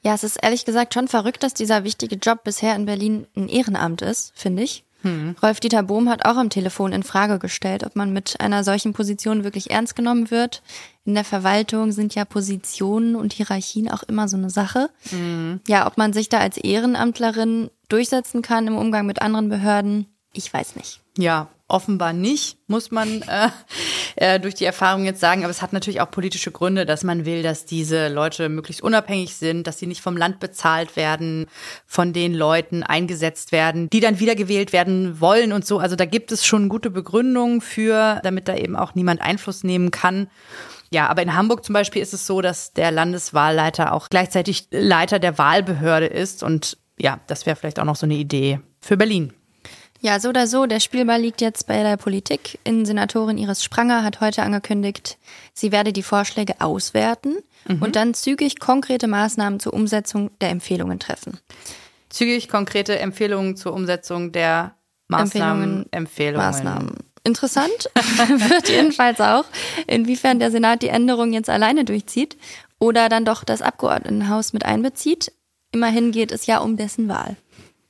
Ja, 0.03 0.15
es 0.15 0.25
ist 0.25 0.43
ehrlich 0.43 0.65
gesagt 0.65 0.95
schon 0.95 1.09
verrückt, 1.09 1.43
dass 1.43 1.55
dieser 1.55 1.85
wichtige 1.85 2.17
Job 2.17 2.45
bisher 2.45 2.77
in 2.77 2.87
Berlin 2.87 3.27
ein 3.37 3.49
Ehrenamt 3.49 4.03
ist, 4.03 4.33
finde 4.35 4.63
ich. 4.63 4.85
Hm. 5.03 5.37
Rolf-Dieter 5.43 5.85
Bohm 5.85 6.09
hat 6.09 6.25
auch 6.25 6.37
am 6.37 6.51
Telefon 6.51 6.93
in 6.93 7.05
Frage 7.05 7.39
gestellt, 7.39 7.85
ob 7.85 7.95
man 7.95 8.13
mit 8.13 8.41
einer 8.41 8.65
solchen 8.65 8.93
Position 8.93 9.45
wirklich 9.45 9.71
ernst 9.71 9.95
genommen 9.95 10.31
wird. 10.31 10.63
In 11.05 11.15
der 11.15 11.25
Verwaltung 11.25 11.93
sind 11.93 12.15
ja 12.15 12.25
Positionen 12.25 13.15
und 13.15 13.33
Hierarchien 13.33 13.91
auch 13.91 14.03
immer 14.03 14.29
so 14.29 14.37
eine 14.37 14.51
Sache. 14.51 14.91
Hm. 15.11 15.61
Ja, 15.69 15.87
ob 15.87 15.99
man 15.99 16.13
sich 16.13 16.29
da 16.29 16.39
als 16.39 16.57
Ehrenamtlerin 16.57 17.71
durchsetzen 17.89 18.43
kann 18.43 18.67
im 18.67 18.77
Umgang 18.77 19.07
mit 19.07 19.23
anderen 19.23 19.49
Behörden, 19.49 20.07
Ich 20.33 20.53
weiß 20.53 20.77
nicht. 20.77 21.01
Ja, 21.17 21.49
offenbar 21.69 22.15
nicht, 22.15 22.59
muss 22.67 22.91
man 22.91 23.23
äh, 23.23 23.49
äh, 24.17 24.41
durch 24.41 24.55
die 24.55 24.65
Erfahrung 24.65 25.05
jetzt 25.05 25.21
sagen. 25.21 25.45
Aber 25.45 25.51
es 25.51 25.63
hat 25.63 25.73
natürlich 25.73 26.01
auch 26.01 26.11
politische 26.11 26.51
Gründe, 26.51 26.87
dass 26.87 27.05
man 27.05 27.27
will, 27.27 27.43
dass 27.43 27.67
diese 27.67 28.09
Leute 28.09 28.49
möglichst 28.49 28.83
unabhängig 28.83 29.37
sind, 29.37 29.67
dass 29.67 29.79
sie 29.79 29.87
nicht 29.87 30.01
vom 30.01 30.17
Land 30.17 30.41
bezahlt 30.41 30.97
werden, 30.97 31.47
von 31.87 32.13
den 32.13 32.35
Leuten 32.35 32.83
eingesetzt 32.83 33.53
werden, 33.53 33.89
die 33.91 34.01
dann 34.01 34.19
wiedergewählt 34.19 34.73
werden 34.73 35.21
wollen 35.21 35.53
und 35.53 35.67
so. 35.67 35.79
Also 35.79 35.95
da 35.95 36.07
gibt 36.07 36.33
es 36.33 36.45
schon 36.45 36.69
gute 36.69 36.91
Begründungen 36.91 37.61
für, 37.61 38.21
damit 38.23 38.49
da 38.49 38.57
eben 38.57 38.75
auch 38.75 38.95
niemand 38.95 39.21
Einfluss 39.21 39.63
nehmen 39.63 39.91
kann. 39.91 40.29
Ja, 40.91 41.09
aber 41.09 41.23
in 41.23 41.35
Hamburg 41.35 41.65
zum 41.65 41.75
Beispiel 41.75 42.01
ist 42.01 42.15
es 42.15 42.27
so, 42.27 42.41
dass 42.41 42.73
der 42.73 42.91
Landeswahlleiter 42.91 43.93
auch 43.93 44.09
gleichzeitig 44.09 44.69
Leiter 44.71 45.19
der 45.19 45.37
Wahlbehörde 45.37 46.07
ist. 46.07 46.43
Und 46.43 46.79
ja, 46.99 47.21
das 47.27 47.45
wäre 47.45 47.57
vielleicht 47.57 47.79
auch 47.79 47.85
noch 47.85 47.97
so 47.97 48.07
eine 48.07 48.15
Idee 48.15 48.61
für 48.81 48.97
Berlin. 48.97 49.35
Ja, 50.01 50.21
so 50.21 50.29
oder 50.29 50.47
so, 50.47 50.67
der 50.67 50.81
Spielball 50.81 51.21
liegt 51.21 51.41
jetzt 51.41 51.67
bei 51.67 51.83
der 51.83 51.97
Politik. 51.97 52.59
Innensenatorin 52.63 53.37
Iris 53.37 53.65
Spranger 53.65 54.05
hat 54.05 54.21
heute 54.21 54.43
angekündigt, 54.43 55.19
sie 55.55 55.73
werde 55.73 55.93
die 55.93 56.05
Vorschläge 56.05 56.61
auswerten 56.61 57.37
mhm. 57.67 57.83
und 57.83 57.97
dann 57.97 58.15
zügig 58.15 58.61
konkrete 58.61 59.09
Maßnahmen 59.09 59.59
zur 59.59 59.75
Umsetzung 59.75 60.31
der 60.41 60.51
Empfehlungen 60.51 61.01
treffen. 61.01 61.41
Zügig 62.11 62.49
konkrete 62.49 62.99
Empfehlungen 63.01 63.57
zur 63.57 63.75
Umsetzung 63.75 64.31
der 64.31 64.75
Maßnahmen, 65.09 65.87
Empfehlungen. 65.91 65.93
Empfehlungen. 65.93 66.47
Maßnahmen. 66.47 66.95
Interessant 67.25 67.91
wird 67.95 68.69
jedenfalls 68.69 69.21
auch, 69.21 69.45
inwiefern 69.87 70.39
der 70.39 70.51
Senat 70.51 70.83
die 70.83 70.89
Änderung 70.89 71.33
jetzt 71.33 71.51
alleine 71.51 71.85
durchzieht 71.85 72.37
oder 72.79 73.09
dann 73.09 73.25
doch 73.25 73.43
das 73.43 73.63
Abgeordnetenhaus 73.63 74.53
mit 74.53 74.65
einbezieht. 74.65 75.33
Immerhin 75.73 76.13
geht 76.13 76.33
es 76.33 76.47
ja 76.47 76.59
um 76.59 76.77
dessen 76.77 77.09
Wahl. 77.09 77.37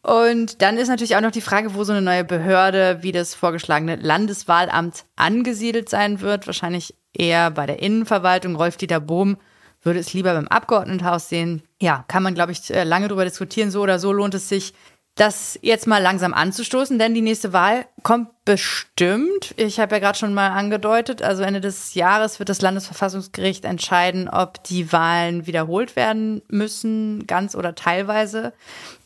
Und 0.03 0.63
dann 0.63 0.79
ist 0.79 0.89
natürlich 0.89 1.17
auch 1.17 1.21
noch 1.21 1.33
die 1.33 1.41
Frage, 1.41 1.75
wo 1.75 1.85
so 1.85 1.93
eine 1.93 2.03
neue 2.03 2.25
Behörde 2.25 2.99
wie 3.03 3.13
das 3.13 3.35
vorgeschlagene 3.35 3.97
Landeswahlamt 3.97 5.05
angesiedelt 5.17 5.89
sein 5.89 6.21
wird. 6.21 6.47
Wahrscheinlich 6.47 6.95
eher 7.13 7.51
bei 7.51 7.67
der 7.67 7.83
Innenverwaltung. 7.83 8.57
Rolf-Dieter 8.57 9.01
Bohm 9.01 9.37
würde 9.83 10.01
es 10.01 10.13
lieber 10.13 10.35
beim 10.35 10.49
Abgeordnetenhaus 10.49 11.29
sehen. 11.29 11.63
Ja, 11.81 12.05
kann 12.09 12.23
man, 12.23 12.35
glaube 12.35 12.53
ich, 12.53 12.71
äh, 12.71 12.85
lange 12.85 13.09
darüber 13.09 13.25
diskutieren. 13.25 13.71
So 13.71 13.83
oder 13.83 13.99
so 13.99 14.13
lohnt 14.13 14.35
es 14.35 14.49
sich, 14.49 14.75
das 15.19 15.59
jetzt 15.63 15.87
mal 15.87 16.01
langsam 16.01 16.33
anzustoßen, 16.33 16.99
denn 16.99 17.13
die 17.13 17.23
nächste 17.23 17.53
Wahl 17.53 17.87
kommt 18.03 18.29
bestimmt. 18.45 19.53
Ich 19.57 19.81
habe 19.81 19.97
ja 19.97 19.99
gerade 19.99 20.17
schon 20.17 20.33
mal 20.33 20.51
angedeutet, 20.51 21.23
also 21.23 21.43
Ende 21.43 21.61
des 21.61 21.95
Jahres 21.95 22.39
wird 22.39 22.49
das 22.49 22.63
Landesverfassungsgericht 22.63 23.65
entscheiden, 23.65 24.29
ob 24.29 24.63
die 24.65 24.93
Wahlen 24.93 25.47
wiederholt 25.47 25.97
werden 25.97 26.43
müssen, 26.49 27.27
ganz 27.27 27.57
oder 27.57 27.75
teilweise. 27.75 28.53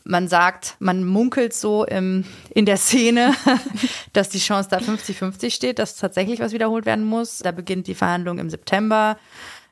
Man 0.05 0.29
sagt, 0.29 0.77
man 0.79 1.05
munkelt 1.05 1.55
so 1.55 1.85
im, 1.85 2.25
in 2.55 2.67
der 2.67 2.77
Szene, 2.77 3.35
dass 4.13 4.29
die 4.29 4.39
Chance 4.39 4.69
da 4.71 4.79
50-50 4.79 5.51
steht, 5.51 5.79
dass 5.79 5.97
tatsächlich 5.97 6.41
was 6.41 6.53
wiederholt 6.53 6.87
werden 6.87 7.05
muss. 7.05 7.39
Da 7.39 7.53
beginnt 7.53 7.87
die 7.87 7.95
Verhandlung 7.95 8.39
im 8.39 8.51
September. 8.51 9.17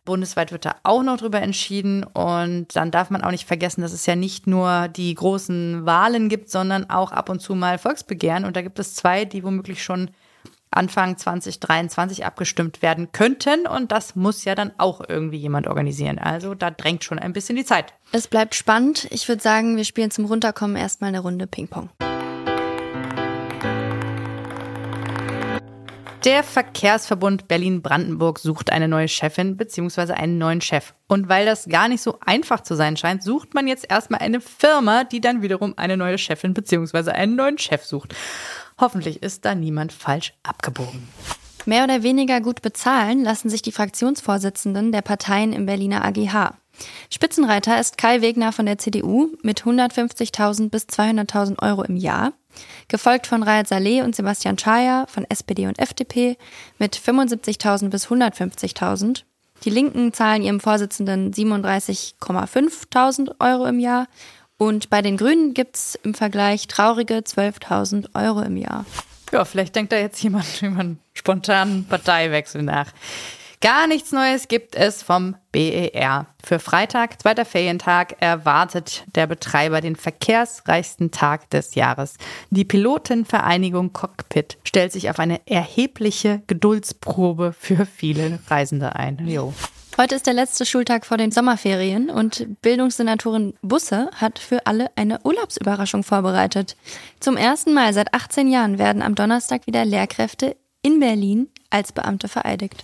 Bundesweit 0.04 0.50
wird 0.50 0.64
da 0.64 0.76
auch 0.82 1.02
noch 1.02 1.18
drüber 1.18 1.40
entschieden. 1.42 2.04
Und 2.04 2.74
dann 2.74 2.90
darf 2.90 3.10
man 3.10 3.22
auch 3.22 3.30
nicht 3.30 3.46
vergessen, 3.46 3.82
dass 3.82 3.92
es 3.92 4.06
ja 4.06 4.16
nicht 4.16 4.46
nur 4.46 4.88
die 4.88 5.14
großen 5.14 5.84
Wahlen 5.84 6.28
gibt, 6.28 6.50
sondern 6.50 6.88
auch 6.88 7.12
ab 7.12 7.28
und 7.28 7.40
zu 7.40 7.54
mal 7.54 7.78
Volksbegehren. 7.78 8.44
Und 8.44 8.56
da 8.56 8.62
gibt 8.62 8.78
es 8.78 8.94
zwei, 8.94 9.24
die 9.24 9.44
womöglich 9.44 9.82
schon 9.82 10.10
Anfang 10.70 11.16
2023 11.16 12.24
abgestimmt 12.24 12.82
werden 12.82 13.12
könnten. 13.12 13.66
Und 13.66 13.92
das 13.92 14.16
muss 14.16 14.44
ja 14.44 14.54
dann 14.54 14.72
auch 14.78 15.00
irgendwie 15.06 15.38
jemand 15.38 15.66
organisieren. 15.66 16.18
Also 16.18 16.54
da 16.54 16.70
drängt 16.70 17.04
schon 17.04 17.18
ein 17.18 17.32
bisschen 17.32 17.56
die 17.56 17.64
Zeit. 17.64 17.94
Es 18.12 18.28
bleibt 18.28 18.54
spannend. 18.54 19.06
Ich 19.10 19.28
würde 19.28 19.42
sagen, 19.42 19.76
wir 19.76 19.84
spielen 19.84 20.10
zum 20.10 20.26
Runterkommen 20.26 20.76
erstmal 20.76 21.08
eine 21.08 21.20
Runde 21.20 21.46
Ping-Pong. 21.46 21.90
Der 26.24 26.42
Verkehrsverbund 26.42 27.48
Berlin-Brandenburg 27.48 28.40
sucht 28.40 28.70
eine 28.70 28.88
neue 28.88 29.08
Chefin 29.08 29.56
bzw. 29.56 30.12
einen 30.12 30.36
neuen 30.36 30.60
Chef. 30.60 30.92
Und 31.06 31.30
weil 31.30 31.46
das 31.46 31.66
gar 31.66 31.88
nicht 31.88 32.02
so 32.02 32.18
einfach 32.20 32.60
zu 32.60 32.74
sein 32.74 32.98
scheint, 32.98 33.22
sucht 33.22 33.54
man 33.54 33.66
jetzt 33.66 33.90
erstmal 33.90 34.20
eine 34.20 34.42
Firma, 34.42 35.04
die 35.04 35.22
dann 35.22 35.40
wiederum 35.40 35.72
eine 35.78 35.96
neue 35.96 36.18
Chefin 36.18 36.52
bzw. 36.52 37.12
einen 37.12 37.36
neuen 37.36 37.56
Chef 37.56 37.84
sucht. 37.84 38.14
Hoffentlich 38.80 39.22
ist 39.22 39.44
da 39.44 39.54
niemand 39.54 39.92
falsch 39.92 40.32
abgebogen. 40.42 41.06
Mehr 41.66 41.84
oder 41.84 42.02
weniger 42.02 42.40
gut 42.40 42.62
bezahlen 42.62 43.22
lassen 43.22 43.50
sich 43.50 43.60
die 43.60 43.72
Fraktionsvorsitzenden 43.72 44.92
der 44.92 45.02
Parteien 45.02 45.52
im 45.52 45.66
Berliner 45.66 46.02
AGH. 46.04 46.54
Spitzenreiter 47.10 47.78
ist 47.78 47.98
Kai 47.98 48.22
Wegner 48.22 48.52
von 48.52 48.64
der 48.64 48.78
CDU 48.78 49.28
mit 49.42 49.64
150.000 49.64 50.70
bis 50.70 50.84
200.000 50.84 51.62
Euro 51.62 51.82
im 51.82 51.96
Jahr 51.96 52.32
gefolgt 52.88 53.26
von 53.26 53.42
Raed 53.42 53.68
Saleh 53.68 54.00
und 54.02 54.16
Sebastian 54.16 54.56
Schaja 54.58 55.04
von 55.06 55.26
SPD 55.28 55.66
und 55.66 55.78
FDP 55.78 56.38
mit 56.78 56.96
75.000 56.96 57.90
bis 57.90 58.06
150.000. 58.08 59.24
Die 59.64 59.70
Linken 59.70 60.14
zahlen 60.14 60.42
ihrem 60.42 60.58
Vorsitzenden 60.58 61.32
37,5.000 61.32 63.34
Euro 63.40 63.66
im 63.66 63.78
Jahr 63.78 64.08
und 64.60 64.90
bei 64.90 65.00
den 65.00 65.16
Grünen 65.16 65.54
gibt's 65.54 65.98
im 66.02 66.12
Vergleich 66.12 66.68
traurige 66.68 67.20
12.000 67.20 68.14
Euro 68.14 68.42
im 68.42 68.58
Jahr. 68.58 68.84
Ja, 69.32 69.46
vielleicht 69.46 69.74
denkt 69.74 69.90
da 69.90 69.96
jetzt 69.96 70.22
jemand 70.22 70.44
über 70.62 70.80
einen 70.80 70.98
spontanen 71.14 71.86
Parteiwechsel 71.86 72.62
nach. 72.62 72.92
Gar 73.62 73.86
nichts 73.86 74.12
Neues 74.12 74.48
gibt 74.48 74.74
es 74.74 75.02
vom 75.02 75.34
BER. 75.50 76.26
Für 76.44 76.58
Freitag, 76.58 77.22
zweiter 77.22 77.46
Ferientag, 77.46 78.16
erwartet 78.20 79.04
der 79.14 79.26
Betreiber 79.26 79.80
den 79.80 79.96
verkehrsreichsten 79.96 81.10
Tag 81.10 81.48
des 81.48 81.74
Jahres. 81.74 82.16
Die 82.50 82.66
Pilotenvereinigung 82.66 83.94
Cockpit 83.94 84.58
stellt 84.64 84.92
sich 84.92 85.08
auf 85.08 85.18
eine 85.18 85.40
erhebliche 85.46 86.42
Geduldsprobe 86.46 87.54
für 87.58 87.86
viele 87.86 88.40
Reisende 88.48 88.94
ein. 88.94 89.26
Jo. 89.26 89.54
Heute 90.00 90.14
ist 90.14 90.26
der 90.26 90.32
letzte 90.32 90.64
Schultag 90.64 91.04
vor 91.04 91.18
den 91.18 91.30
Sommerferien 91.30 92.08
und 92.08 92.62
Bildungssenatorin 92.62 93.52
Busse 93.60 94.08
hat 94.14 94.38
für 94.38 94.66
alle 94.66 94.86
eine 94.96 95.20
Urlaubsüberraschung 95.24 96.04
vorbereitet. 96.04 96.74
Zum 97.20 97.36
ersten 97.36 97.74
Mal 97.74 97.92
seit 97.92 98.14
18 98.14 98.48
Jahren 98.48 98.78
werden 98.78 99.02
am 99.02 99.14
Donnerstag 99.14 99.66
wieder 99.66 99.84
Lehrkräfte 99.84 100.56
in 100.80 101.00
Berlin 101.00 101.50
als 101.68 101.92
Beamte 101.92 102.28
vereidigt. 102.28 102.82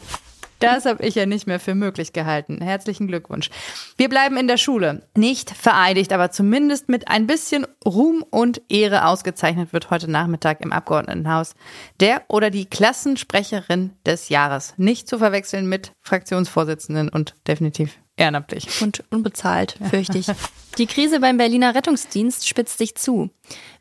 Das 0.59 0.87
habe 0.87 1.05
ich 1.05 1.15
ja 1.15 1.27
nicht 1.27 1.47
mehr 1.47 1.61
für 1.61 1.75
möglich 1.75 2.13
gehalten. 2.13 2.61
Herzlichen 2.63 3.09
Glückwunsch. 3.09 3.51
Wir 3.97 4.09
bleiben 4.09 4.37
in 4.37 4.49
der 4.49 4.57
Schule. 4.57 5.03
Nicht 5.15 5.51
vereidigt, 5.51 6.13
aber 6.13 6.31
zumindest 6.31 6.89
mit 6.89 7.09
ein 7.09 7.27
bisschen 7.27 7.67
Ruhm 7.85 8.25
und 8.31 8.63
Ehre 8.69 9.07
ausgezeichnet 9.07 9.73
wird 9.73 9.91
heute 9.91 10.11
Nachmittag 10.11 10.61
im 10.63 10.73
Abgeordnetenhaus 10.73 11.55
der 12.01 12.23
oder 12.29 12.51
die 12.51 12.67
Klassensprecherin 12.67 13.93
des 14.05 14.29
Jahres. 14.29 14.75
Nicht 14.77 15.09
zu 15.09 15.19
verwechseln 15.19 15.69
mit 15.69 15.93
Fraktionsvorsitzenden 16.03 17.09
und 17.09 17.35
definitiv 17.47 17.99
ehrenamtlich. 18.17 18.83
Und 18.83 19.05
unbezahlt, 19.11 19.77
fürchte 19.91 20.19
ich. 20.19 20.27
Die 20.79 20.87
Krise 20.87 21.21
beim 21.21 21.39
Berliner 21.39 21.75
Rettungsdienst 21.75 22.47
spitzt 22.47 22.77
sich 22.77 22.97
zu. 22.97 23.31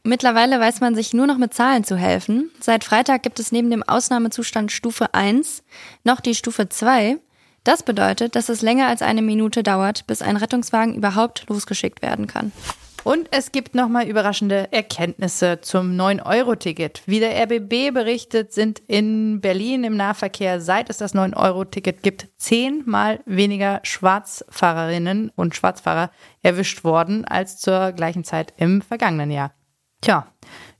Mittlerweile 0.03 0.59
weiß 0.59 0.79
man 0.79 0.95
sich 0.95 1.13
nur 1.13 1.27
noch 1.27 1.37
mit 1.37 1.53
Zahlen 1.53 1.83
zu 1.83 1.97
helfen. 1.97 2.51
Seit 2.61 2.85
Freitag 2.85 3.23
gibt 3.23 3.39
es 3.39 3.51
neben 3.51 3.69
dem 3.69 3.83
Ausnahmezustand 3.83 4.71
Stufe 4.71 5.13
1 5.13 5.63
noch 6.03 6.21
die 6.21 6.35
Stufe 6.35 6.69
2. 6.69 7.17
Das 7.65 7.83
bedeutet, 7.83 8.35
dass 8.35 8.47
es 8.47 8.61
länger 8.61 8.87
als 8.87 9.01
eine 9.01 9.21
Minute 9.21 9.63
dauert, 9.63 10.07
bis 10.07 10.21
ein 10.21 10.37
Rettungswagen 10.37 10.95
überhaupt 10.95 11.45
losgeschickt 11.49 12.01
werden 12.01 12.27
kann. 12.27 12.51
Und 13.05 13.27
es 13.29 13.51
gibt 13.51 13.75
nochmal 13.75 14.07
überraschende 14.07 14.73
Erkenntnisse 14.73 15.61
zum 15.61 15.91
9-Euro-Ticket. 15.91 17.03
Wie 17.05 17.19
der 17.19 17.39
RBB 17.43 17.93
berichtet, 17.93 18.51
sind 18.51 18.79
in 18.87 19.41
Berlin 19.41 19.83
im 19.83 19.95
Nahverkehr, 19.95 20.59
seit 20.59 20.89
es 20.89 20.97
das 20.97 21.13
9-Euro-Ticket 21.13 22.01
gibt, 22.01 22.29
zehnmal 22.37 23.19
weniger 23.27 23.79
Schwarzfahrerinnen 23.83 25.31
und 25.35 25.55
Schwarzfahrer 25.55 26.09
erwischt 26.41 26.83
worden 26.83 27.25
als 27.25 27.59
zur 27.59 27.91
gleichen 27.91 28.23
Zeit 28.23 28.55
im 28.57 28.81
vergangenen 28.81 29.29
Jahr. 29.29 29.53
Tja, 30.01 30.25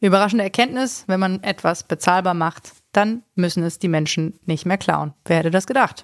überraschende 0.02 0.46
Erkenntnis, 0.46 1.04
wenn 1.06 1.20
man 1.20 1.44
etwas 1.44 1.84
bezahlbar 1.84 2.34
macht, 2.34 2.72
dann 2.92 3.22
müssen 3.36 3.64
es 3.64 3.78
die 3.78 3.88
Menschen 3.88 4.40
nicht 4.48 4.66
mehr 4.66 4.80
klauen. 4.80 5.14
Wer 5.26 5.38
hätte 5.38 5.52
das 5.52 5.68
gedacht? 5.68 6.04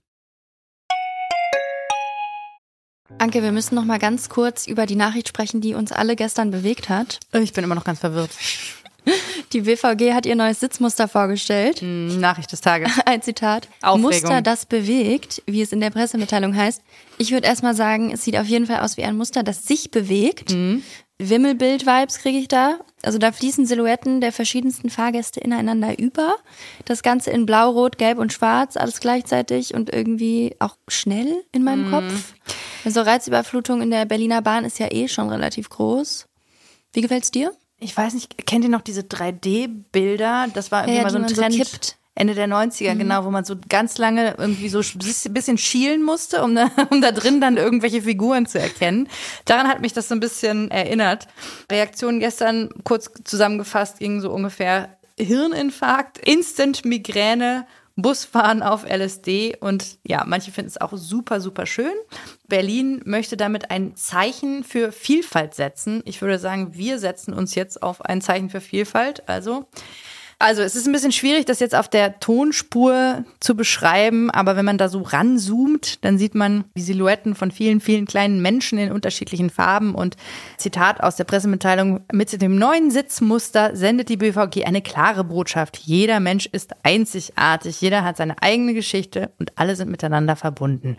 Anke, 3.19 3.43
wir 3.43 3.51
müssen 3.51 3.75
noch 3.75 3.85
mal 3.85 3.99
ganz 3.99 4.29
kurz 4.29 4.67
über 4.67 4.85
die 4.85 4.95
Nachricht 4.95 5.27
sprechen, 5.27 5.61
die 5.61 5.73
uns 5.73 5.91
alle 5.91 6.15
gestern 6.15 6.51
bewegt 6.51 6.89
hat. 6.89 7.19
Ich 7.33 7.53
bin 7.53 7.63
immer 7.63 7.75
noch 7.75 7.83
ganz 7.83 7.99
verwirrt. 7.99 8.31
Die 9.53 9.61
BVG 9.61 10.13
hat 10.13 10.25
ihr 10.25 10.35
neues 10.35 10.59
Sitzmuster 10.59 11.07
vorgestellt. 11.07 11.81
Nachricht 11.81 12.51
des 12.51 12.61
Tages. 12.61 12.91
Ein 13.05 13.21
Zitat. 13.21 13.67
Aufregung. 13.81 14.01
Muster, 14.01 14.41
das 14.41 14.65
bewegt, 14.65 15.41
wie 15.45 15.61
es 15.61 15.71
in 15.71 15.81
der 15.81 15.89
Pressemitteilung 15.89 16.55
heißt. 16.55 16.81
Ich 17.17 17.31
würde 17.31 17.47
erstmal 17.47 17.75
sagen, 17.75 18.11
es 18.11 18.23
sieht 18.23 18.37
auf 18.37 18.45
jeden 18.45 18.67
Fall 18.67 18.81
aus 18.81 18.97
wie 18.97 19.03
ein 19.03 19.17
Muster, 19.17 19.43
das 19.43 19.65
sich 19.65 19.91
bewegt. 19.91 20.55
Wimmelbild-Vibes 21.29 22.19
kriege 22.19 22.37
ich 22.37 22.47
da. 22.47 22.79
Also 23.03 23.17
da 23.17 23.31
fließen 23.31 23.65
Silhouetten 23.65 24.21
der 24.21 24.31
verschiedensten 24.31 24.89
Fahrgäste 24.89 25.39
ineinander 25.39 25.97
über. 25.99 26.35
Das 26.85 27.03
Ganze 27.03 27.31
in 27.31 27.45
Blau, 27.45 27.71
Rot, 27.71 27.97
Gelb 27.97 28.17
und 28.19 28.31
Schwarz, 28.33 28.77
alles 28.77 28.99
gleichzeitig 28.99 29.73
und 29.73 29.91
irgendwie 29.93 30.55
auch 30.59 30.77
schnell 30.87 31.43
in 31.51 31.63
meinem 31.63 31.89
Kopf. 31.89 32.33
Also 32.85 33.01
Reizüberflutung 33.01 33.81
in 33.81 33.91
der 33.91 34.05
Berliner 34.05 34.41
Bahn 34.41 34.65
ist 34.65 34.79
ja 34.79 34.91
eh 34.91 35.07
schon 35.07 35.29
relativ 35.29 35.69
groß. 35.69 36.27
Wie 36.93 37.01
gefällt's 37.01 37.31
dir? 37.31 37.53
Ich 37.79 37.95
weiß 37.97 38.13
nicht, 38.13 38.45
kennt 38.45 38.63
ihr 38.63 38.69
noch 38.69 38.81
diese 38.81 39.01
3D-Bilder? 39.01 40.47
Das 40.53 40.71
war 40.71 40.83
irgendwie 40.83 40.97
Ja, 40.97 41.03
mal 41.03 41.09
so 41.09 41.15
ein 41.17 41.21
man 41.23 41.33
so 41.33 41.41
Trend. 41.41 41.55
kippt. 41.55 41.97
Ende 42.13 42.35
der 42.35 42.47
90er, 42.47 42.95
genau, 42.95 43.23
wo 43.23 43.31
man 43.31 43.45
so 43.45 43.55
ganz 43.69 43.97
lange 43.97 44.35
irgendwie 44.37 44.67
so 44.67 44.79
ein 44.79 45.33
bisschen 45.33 45.57
schielen 45.57 46.03
musste, 46.03 46.43
um 46.43 46.55
da, 46.55 46.69
um 46.89 47.01
da 47.01 47.11
drin 47.11 47.39
dann 47.39 47.57
irgendwelche 47.57 48.01
Figuren 48.01 48.45
zu 48.45 48.59
erkennen. 48.59 49.07
Daran 49.45 49.67
hat 49.67 49.81
mich 49.81 49.93
das 49.93 50.09
so 50.09 50.15
ein 50.15 50.19
bisschen 50.19 50.69
erinnert. 50.71 51.27
Reaktion 51.71 52.19
gestern, 52.19 52.69
kurz 52.83 53.09
zusammengefasst, 53.23 53.99
ging 53.99 54.19
so 54.19 54.31
ungefähr 54.31 54.97
Hirninfarkt, 55.17 56.17
Instant 56.17 56.83
Migräne, 56.83 57.65
Busfahren 57.95 58.63
auf 58.63 58.85
LSD 58.85 59.57
und 59.59 59.97
ja, 60.03 60.23
manche 60.25 60.51
finden 60.51 60.69
es 60.69 60.79
auch 60.79 60.93
super, 60.95 61.41
super 61.41 61.65
schön. 61.65 61.93
Berlin 62.47 63.01
möchte 63.05 63.37
damit 63.37 63.69
ein 63.69 63.95
Zeichen 63.95 64.63
für 64.63 64.91
Vielfalt 64.91 65.53
setzen. 65.53 66.01
Ich 66.05 66.21
würde 66.21 66.39
sagen, 66.39 66.73
wir 66.73 66.99
setzen 66.99 67.33
uns 67.33 67.55
jetzt 67.55 67.83
auf 67.83 68.03
ein 68.03 68.21
Zeichen 68.21 68.49
für 68.49 68.61
Vielfalt. 68.61 69.27
Also, 69.27 69.67
also 70.41 70.61
es 70.61 70.75
ist 70.75 70.87
ein 70.87 70.91
bisschen 70.91 71.11
schwierig, 71.11 71.45
das 71.45 71.59
jetzt 71.59 71.75
auf 71.75 71.87
der 71.87 72.19
Tonspur 72.19 73.23
zu 73.39 73.55
beschreiben, 73.55 74.29
aber 74.29 74.55
wenn 74.55 74.65
man 74.65 74.77
da 74.77 74.89
so 74.89 75.01
ranzoomt, 75.01 76.03
dann 76.03 76.17
sieht 76.17 76.35
man 76.35 76.65
die 76.75 76.81
Silhouetten 76.81 77.35
von 77.35 77.51
vielen, 77.51 77.79
vielen 77.79 78.05
kleinen 78.05 78.41
Menschen 78.41 78.77
in 78.77 78.91
unterschiedlichen 78.91 79.49
Farben 79.49 79.95
und 79.95 80.17
Zitat 80.57 81.01
aus 81.01 81.15
der 81.15 81.23
Pressemitteilung, 81.23 82.01
mit 82.11 82.41
dem 82.41 82.57
neuen 82.57 82.91
Sitzmuster 82.91 83.75
sendet 83.75 84.09
die 84.09 84.17
BVG 84.17 84.65
eine 84.65 84.81
klare 84.81 85.23
Botschaft. 85.23 85.77
Jeder 85.77 86.19
Mensch 86.19 86.47
ist 86.51 86.71
einzigartig, 86.83 87.79
jeder 87.81 88.03
hat 88.03 88.17
seine 88.17 88.41
eigene 88.41 88.73
Geschichte 88.73 89.31
und 89.39 89.57
alle 89.57 89.75
sind 89.75 89.91
miteinander 89.91 90.35
verbunden. 90.35 90.97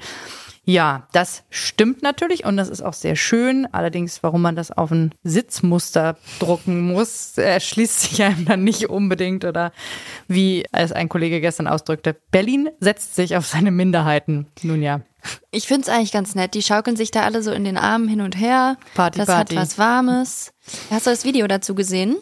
Ja, 0.65 1.09
das 1.13 1.43
stimmt 1.51 2.03
natürlich 2.03 2.45
und 2.45 2.57
das 2.57 2.69
ist 2.69 2.83
auch 2.83 2.93
sehr 2.93 3.17
schön. 3.17 3.67
Allerdings, 3.73 4.23
warum 4.23 4.43
man 4.43 4.55
das 4.55 4.71
auf 4.71 4.93
ein 4.93 5.13
Sitzmuster 5.25 6.17
drucken 6.39 6.81
muss, 6.81 7.37
erschließt 7.37 8.01
sich 8.01 8.23
einem 8.23 8.45
dann 8.45 8.63
nicht 8.63 8.89
unbedingt. 8.89 9.45
Oder 9.45 9.73
wie 10.29 10.65
es 10.71 10.93
ein 10.93 11.09
Kollege 11.09 11.41
gestern 11.41 11.67
ausdrückte, 11.67 12.15
Berlin 12.31 12.69
setzt 12.79 13.17
sich 13.17 13.37
auf 13.37 13.47
seine 13.47 13.73
Minderheiten. 13.73 14.47
Nun 14.63 14.83
ja. 14.83 15.01
Ich 15.51 15.67
find's 15.67 15.89
eigentlich 15.89 16.13
ganz 16.13 16.35
nett. 16.35 16.55
Die 16.55 16.63
schaukeln 16.63 16.97
sich 16.97 17.11
da 17.11 17.23
alle 17.23 17.43
so 17.43 17.51
in 17.53 17.65
den 17.65 17.77
Armen 17.77 18.09
hin 18.09 18.21
und 18.21 18.39
her. 18.39 18.77
Party, 18.95 19.19
das 19.19 19.27
Party. 19.27 19.55
hat 19.55 19.63
was 19.63 19.79
Warmes. 19.79 20.53
Hast 20.91 21.07
du 21.07 21.11
das 21.11 21.25
Video 21.25 21.47
dazu 21.49 21.75
gesehen? 21.75 22.17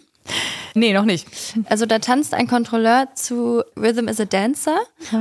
Nee, 0.74 0.92
noch 0.92 1.04
nicht. 1.04 1.26
Also 1.66 1.86
da 1.86 1.98
tanzt 1.98 2.34
ein 2.34 2.46
Kontrolleur 2.46 3.08
zu 3.14 3.62
Rhythm 3.76 4.08
is 4.08 4.20
a 4.20 4.24
Dancer 4.24 4.78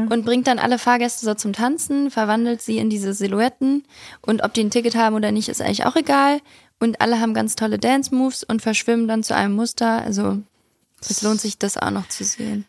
und 0.09 0.25
bringt 0.25 0.47
dann 0.47 0.59
alle 0.59 0.77
Fahrgäste 0.77 1.25
so 1.25 1.33
zum 1.33 1.53
Tanzen, 1.53 2.11
verwandelt 2.11 2.61
sie 2.61 2.77
in 2.77 2.89
diese 2.89 3.13
Silhouetten 3.13 3.83
und 4.21 4.43
ob 4.43 4.53
die 4.53 4.63
ein 4.63 4.71
Ticket 4.71 4.95
haben 4.95 5.15
oder 5.15 5.31
nicht, 5.31 5.49
ist 5.49 5.61
eigentlich 5.61 5.85
auch 5.85 5.95
egal. 5.95 6.39
Und 6.79 7.01
alle 7.01 7.19
haben 7.19 7.33
ganz 7.33 7.55
tolle 7.55 7.77
Dance-Moves 7.77 8.43
und 8.43 8.61
verschwimmen 8.61 9.07
dann 9.07 9.23
zu 9.23 9.35
einem 9.35 9.53
Muster. 9.55 10.01
Also 10.01 10.37
es 11.01 11.21
lohnt 11.21 11.41
sich, 11.41 11.57
das 11.57 11.77
auch 11.77 11.91
noch 11.91 12.07
zu 12.07 12.23
sehen. 12.23 12.65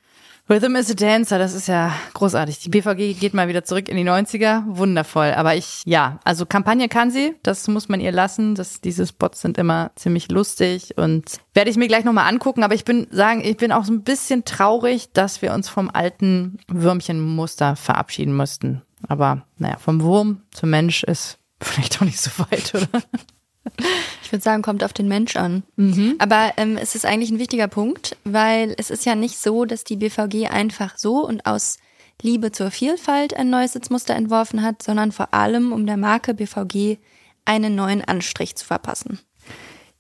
Rhythm 0.51 0.75
is 0.75 0.91
a 0.91 0.95
Dancer, 0.95 1.39
das 1.39 1.55
ist 1.55 1.69
ja 1.69 1.95
großartig. 2.13 2.59
Die 2.59 2.71
BVG 2.71 3.15
geht 3.21 3.35
mal 3.35 3.47
wieder 3.47 3.63
zurück 3.63 3.89
in 3.89 3.97
die 3.97 4.03
90er. 4.03 4.65
Wundervoll. 4.67 5.33
Aber 5.35 5.55
ich, 5.55 5.83
ja, 5.85 6.19
also 6.25 6.45
Kampagne 6.45 6.89
kann 6.89 7.13
sie. 7.13 7.37
Das 7.45 7.69
muss 7.69 7.89
man 7.89 8.01
ihr 8.01 8.11
lassen. 8.11 8.57
Das, 8.57 8.81
diese 8.81 9.07
Spots 9.07 9.43
sind 9.43 9.59
immer 9.59 9.93
ziemlich 9.95 10.29
lustig 10.29 10.99
und 10.99 11.37
werde 11.55 11.71
ich 11.71 11.77
mir 11.77 11.87
gleich 11.87 12.05
nochmal 12.05 12.29
angucken. 12.29 12.65
Aber 12.65 12.75
ich 12.75 12.85
bin 12.85 13.07
sagen, 13.13 13.43
ich 13.45 13.59
bin 13.59 13.71
auch 13.71 13.85
so 13.85 13.93
ein 13.93 14.03
bisschen 14.03 14.45
traurig, 14.45 15.13
dass 15.13 15.41
wir 15.41 15.55
uns 15.55 15.69
vom 15.69 15.89
alten 15.89 16.59
Würmchenmuster 16.67 17.77
verabschieden 17.77 18.35
mussten. 18.35 18.83
Aber 19.07 19.47
naja, 19.57 19.77
vom 19.79 20.03
Wurm 20.03 20.43
zum 20.51 20.71
Mensch 20.71 21.05
ist 21.05 21.39
vielleicht 21.63 21.99
auch 21.99 22.05
nicht 22.05 22.21
so 22.21 22.31
weit, 22.51 22.75
oder? 22.75 23.05
Ich 24.23 24.33
würde 24.33 24.45
sagen, 24.45 24.63
kommt 24.63 24.85
auf 24.85 24.93
den 24.93 25.09
Mensch 25.09 25.35
an. 25.35 25.65
Aber 26.21 26.53
ähm, 26.57 26.77
es 26.77 26.95
ist 26.95 27.05
eigentlich 27.05 27.33
ein 27.33 27.41
wichtiger 27.41 27.67
Punkt, 27.67 28.17
weil 28.23 28.77
es 28.79 28.89
ist 28.89 29.05
ja 29.05 29.17
nicht 29.17 29.37
so, 29.37 29.65
dass 29.65 29.83
die 29.83 29.97
BVG 29.97 30.47
einfach 30.49 30.97
so 30.99 31.27
und 31.27 31.47
aus 31.47 31.79
Liebe 32.23 32.53
zur 32.53 32.71
Vielfalt 32.71 33.35
ein 33.35 33.51
neues 33.51 33.73
Sitzmuster 33.73 34.15
entworfen 34.15 34.63
hat, 34.63 34.85
sondern 34.85 35.11
vor 35.11 35.35
allem, 35.35 35.73
um 35.73 35.85
der 35.85 35.97
Marke 35.97 36.35
BVG 36.35 36.99
einen 37.45 37.75
neuen 37.75 38.05
Anstrich 38.05 38.55
zu 38.55 38.65
verpassen. 38.65 39.19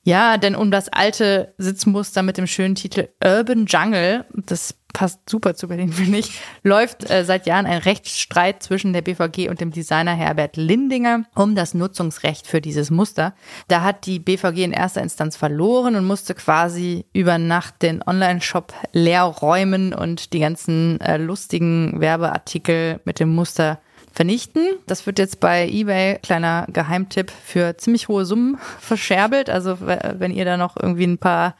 Ja, 0.02 0.36
denn 0.38 0.54
um 0.54 0.70
das 0.70 0.88
alte 0.88 1.54
Sitzmuster 1.58 2.22
mit 2.22 2.38
dem 2.38 2.46
schönen 2.46 2.74
Titel 2.74 3.08
Urban 3.22 3.66
Jungle, 3.66 4.26
das 4.32 4.74
passt 4.92 5.28
super 5.28 5.54
zu 5.54 5.68
Berlin, 5.68 5.92
finde 5.92 6.18
ich, 6.18 6.40
läuft 6.62 7.10
äh, 7.10 7.24
seit 7.24 7.46
Jahren 7.46 7.66
ein 7.66 7.78
Rechtsstreit 7.78 8.62
zwischen 8.62 8.92
der 8.92 9.02
BVG 9.02 9.48
und 9.48 9.60
dem 9.60 9.70
Designer 9.70 10.14
Herbert 10.14 10.56
Lindinger 10.56 11.24
um 11.34 11.54
das 11.54 11.74
Nutzungsrecht 11.74 12.46
für 12.46 12.60
dieses 12.60 12.90
Muster. 12.90 13.34
Da 13.68 13.82
hat 13.82 14.06
die 14.06 14.18
BVG 14.18 14.64
in 14.64 14.72
erster 14.72 15.02
Instanz 15.02 15.36
verloren 15.36 15.96
und 15.96 16.04
musste 16.04 16.34
quasi 16.34 17.04
über 17.12 17.38
Nacht 17.38 17.82
den 17.82 18.02
Online-Shop 18.06 18.72
leer 18.92 19.22
räumen 19.22 19.94
und 19.94 20.32
die 20.32 20.40
ganzen 20.40 21.00
äh, 21.00 21.16
lustigen 21.16 22.00
Werbeartikel 22.00 23.00
mit 23.04 23.20
dem 23.20 23.34
Muster 23.34 23.78
vernichten. 24.12 24.66
Das 24.86 25.06
wird 25.06 25.18
jetzt 25.18 25.40
bei 25.40 25.68
eBay, 25.68 26.18
kleiner 26.18 26.66
Geheimtipp, 26.72 27.30
für 27.30 27.76
ziemlich 27.76 28.08
hohe 28.08 28.24
Summen 28.24 28.58
verscherbelt. 28.80 29.48
Also 29.48 29.78
wenn 29.80 30.32
ihr 30.32 30.44
da 30.44 30.56
noch 30.56 30.76
irgendwie 30.76 31.06
ein 31.06 31.18
paar 31.18 31.54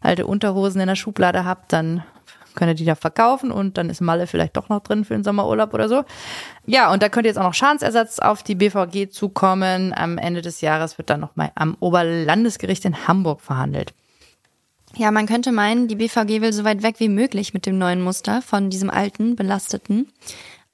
alte 0.00 0.26
Unterhosen 0.26 0.80
in 0.80 0.88
der 0.88 0.96
Schublade 0.96 1.44
habt, 1.44 1.72
dann 1.72 2.02
könnt 2.58 2.72
ihr 2.72 2.74
die 2.74 2.84
da 2.84 2.96
verkaufen 2.96 3.50
und 3.50 3.78
dann 3.78 3.88
ist 3.88 4.00
Malle 4.00 4.26
vielleicht 4.26 4.56
doch 4.56 4.68
noch 4.68 4.80
drin 4.80 5.04
für 5.04 5.14
den 5.14 5.24
Sommerurlaub 5.24 5.72
oder 5.72 5.88
so. 5.88 6.04
Ja, 6.66 6.92
und 6.92 7.02
da 7.02 7.08
könnt 7.08 7.24
ihr 7.24 7.30
jetzt 7.30 7.38
auch 7.38 7.44
noch 7.44 7.54
Schadensersatz 7.54 8.18
auf 8.18 8.42
die 8.42 8.56
BVG 8.56 9.10
zukommen. 9.10 9.94
Am 9.94 10.18
Ende 10.18 10.42
des 10.42 10.60
Jahres 10.60 10.98
wird 10.98 11.08
dann 11.08 11.20
nochmal 11.20 11.52
am 11.54 11.76
Oberlandesgericht 11.78 12.84
in 12.84 13.06
Hamburg 13.06 13.40
verhandelt. 13.40 13.94
Ja, 14.96 15.12
man 15.12 15.26
könnte 15.26 15.52
meinen, 15.52 15.86
die 15.86 15.96
BVG 15.96 16.40
will 16.40 16.52
so 16.52 16.64
weit 16.64 16.82
weg 16.82 16.96
wie 16.98 17.08
möglich 17.08 17.54
mit 17.54 17.66
dem 17.66 17.78
neuen 17.78 18.02
Muster 18.02 18.42
von 18.42 18.70
diesem 18.70 18.90
alten, 18.90 19.36
belasteten. 19.36 20.08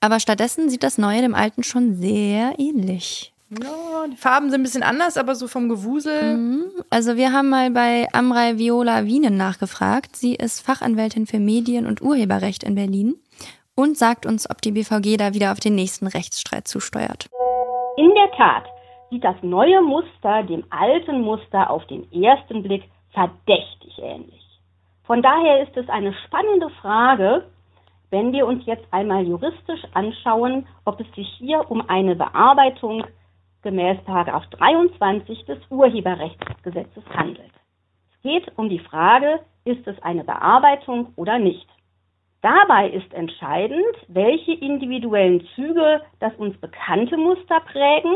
Aber 0.00 0.20
stattdessen 0.20 0.70
sieht 0.70 0.82
das 0.82 0.98
neue 0.98 1.20
dem 1.20 1.34
alten 1.34 1.62
schon 1.62 1.96
sehr 1.96 2.54
ähnlich. 2.58 3.33
Ja, 3.50 4.06
die 4.10 4.16
Farben 4.16 4.50
sind 4.50 4.60
ein 4.60 4.64
bisschen 4.64 4.82
anders, 4.82 5.16
aber 5.16 5.34
so 5.34 5.48
vom 5.48 5.68
Gewusel. 5.68 6.70
Also 6.90 7.16
wir 7.16 7.32
haben 7.32 7.50
mal 7.50 7.70
bei 7.70 8.08
Amrei 8.12 8.58
Viola 8.58 9.04
Wienen 9.04 9.36
nachgefragt. 9.36 10.16
Sie 10.16 10.34
ist 10.34 10.64
Fachanwältin 10.64 11.26
für 11.26 11.38
Medien- 11.38 11.86
und 11.86 12.02
Urheberrecht 12.02 12.64
in 12.64 12.74
Berlin 12.74 13.16
und 13.76 13.98
sagt 13.98 14.26
uns, 14.26 14.48
ob 14.48 14.62
die 14.62 14.72
BVG 14.72 15.16
da 15.18 15.34
wieder 15.34 15.52
auf 15.52 15.60
den 15.60 15.74
nächsten 15.74 16.06
Rechtsstreit 16.06 16.66
zusteuert. 16.66 17.28
In 17.96 18.12
der 18.14 18.30
Tat 18.36 18.64
sieht 19.10 19.24
das 19.24 19.36
neue 19.42 19.82
Muster 19.82 20.42
dem 20.44 20.64
alten 20.70 21.20
Muster 21.20 21.70
auf 21.70 21.86
den 21.86 22.10
ersten 22.12 22.62
Blick 22.62 22.84
verdächtig 23.12 23.98
ähnlich. 23.98 24.42
Von 25.04 25.22
daher 25.22 25.62
ist 25.62 25.76
es 25.76 25.88
eine 25.88 26.14
spannende 26.26 26.70
Frage, 26.80 27.46
wenn 28.10 28.32
wir 28.32 28.46
uns 28.46 28.64
jetzt 28.64 28.86
einmal 28.90 29.26
juristisch 29.26 29.82
anschauen, 29.92 30.66
ob 30.84 30.98
es 31.00 31.06
sich 31.14 31.28
hier 31.38 31.70
um 31.70 31.88
eine 31.88 32.16
Bearbeitung 32.16 33.04
gemäß 33.64 33.98
23 34.04 35.46
des 35.46 35.58
Urheberrechtsgesetzes 35.70 37.04
handelt. 37.12 37.50
Es 38.12 38.22
geht 38.22 38.56
um 38.56 38.68
die 38.68 38.78
Frage, 38.78 39.40
ist 39.64 39.86
es 39.88 40.00
eine 40.02 40.22
Bearbeitung 40.22 41.12
oder 41.16 41.38
nicht. 41.38 41.66
Dabei 42.42 42.90
ist 42.90 43.12
entscheidend, 43.14 43.96
welche 44.08 44.52
individuellen 44.52 45.46
Züge 45.54 46.02
das 46.20 46.34
uns 46.36 46.56
bekannte 46.58 47.16
Muster 47.16 47.60
prägen 47.72 48.14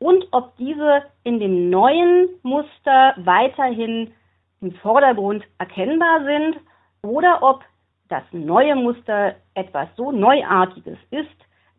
und 0.00 0.26
ob 0.32 0.56
diese 0.56 1.04
in 1.22 1.38
dem 1.38 1.70
neuen 1.70 2.28
Muster 2.42 3.14
weiterhin 3.18 4.12
im 4.60 4.72
Vordergrund 4.72 5.44
erkennbar 5.58 6.24
sind 6.24 6.56
oder 7.02 7.42
ob 7.42 7.62
das 8.08 8.24
neue 8.32 8.74
Muster 8.74 9.36
etwas 9.54 9.88
so 9.96 10.10
Neuartiges 10.10 10.98
ist, 11.10 11.28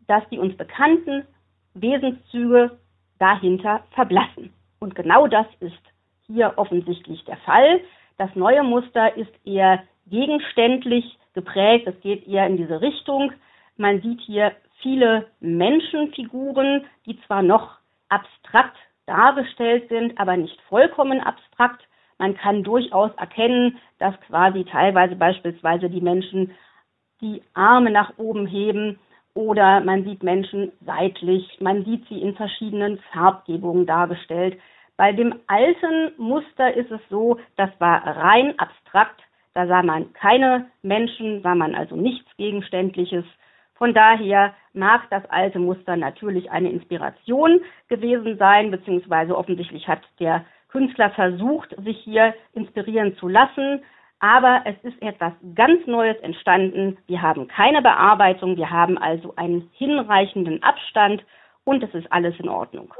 dass 0.06 0.26
die 0.30 0.38
uns 0.38 0.56
bekannten 0.56 1.26
Wesenszüge 1.74 2.78
dahinter 3.20 3.84
verblassen. 3.92 4.52
Und 4.80 4.96
genau 4.96 5.28
das 5.28 5.46
ist 5.60 5.78
hier 6.26 6.54
offensichtlich 6.56 7.24
der 7.24 7.36
Fall. 7.38 7.80
Das 8.18 8.34
neue 8.34 8.64
Muster 8.64 9.16
ist 9.16 9.32
eher 9.44 9.82
gegenständlich 10.06 11.18
geprägt, 11.34 11.86
es 11.86 12.00
geht 12.00 12.26
eher 12.26 12.46
in 12.46 12.56
diese 12.56 12.80
Richtung. 12.80 13.32
Man 13.76 14.02
sieht 14.02 14.20
hier 14.22 14.52
viele 14.82 15.26
Menschenfiguren, 15.40 16.86
die 17.06 17.20
zwar 17.22 17.42
noch 17.42 17.78
abstrakt 18.08 18.76
dargestellt 19.06 19.88
sind, 19.88 20.18
aber 20.18 20.36
nicht 20.36 20.60
vollkommen 20.68 21.20
abstrakt. 21.20 21.82
Man 22.18 22.36
kann 22.36 22.62
durchaus 22.62 23.10
erkennen, 23.16 23.78
dass 23.98 24.18
quasi 24.22 24.64
teilweise 24.64 25.16
beispielsweise 25.16 25.90
die 25.90 26.00
Menschen 26.00 26.52
die 27.20 27.42
Arme 27.54 27.90
nach 27.90 28.12
oben 28.18 28.46
heben 28.46 28.98
oder 29.34 29.80
man 29.80 30.04
sieht 30.04 30.22
Menschen 30.22 30.72
seitlich, 30.84 31.58
man 31.60 31.84
sieht 31.84 32.06
sie 32.08 32.20
in 32.20 32.34
verschiedenen 32.34 32.98
Farbgebungen 33.12 33.86
dargestellt. 33.86 34.58
Bei 34.96 35.12
dem 35.12 35.34
alten 35.46 36.12
Muster 36.18 36.74
ist 36.74 36.90
es 36.90 37.00
so, 37.08 37.38
das 37.56 37.70
war 37.78 38.06
rein 38.06 38.58
abstrakt, 38.58 39.20
da 39.54 39.66
sah 39.66 39.82
man 39.82 40.12
keine 40.12 40.66
Menschen, 40.82 41.42
sah 41.42 41.54
man 41.54 41.74
also 41.74 41.96
nichts 41.96 42.28
Gegenständliches. 42.36 43.24
Von 43.74 43.94
daher 43.94 44.54
mag 44.74 45.08
das 45.10 45.24
alte 45.30 45.58
Muster 45.58 45.96
natürlich 45.96 46.50
eine 46.50 46.70
Inspiration 46.70 47.60
gewesen 47.88 48.36
sein, 48.36 48.70
beziehungsweise 48.70 49.36
offensichtlich 49.36 49.88
hat 49.88 50.02
der 50.20 50.44
Künstler 50.68 51.10
versucht, 51.10 51.74
sich 51.82 51.98
hier 52.04 52.34
inspirieren 52.52 53.16
zu 53.16 53.26
lassen. 53.26 53.82
Aber 54.20 54.62
es 54.66 54.76
ist 54.82 55.00
etwas 55.02 55.32
ganz 55.54 55.86
Neues 55.86 56.16
entstanden. 56.22 56.98
Wir 57.06 57.22
haben 57.22 57.48
keine 57.48 57.82
Bearbeitung, 57.82 58.56
wir 58.56 58.70
haben 58.70 58.98
also 58.98 59.34
einen 59.36 59.70
hinreichenden 59.72 60.62
Abstand 60.62 61.24
und 61.64 61.82
es 61.82 61.92
ist 61.94 62.10
alles 62.12 62.34
in 62.38 62.48
Ordnung. 62.48 62.92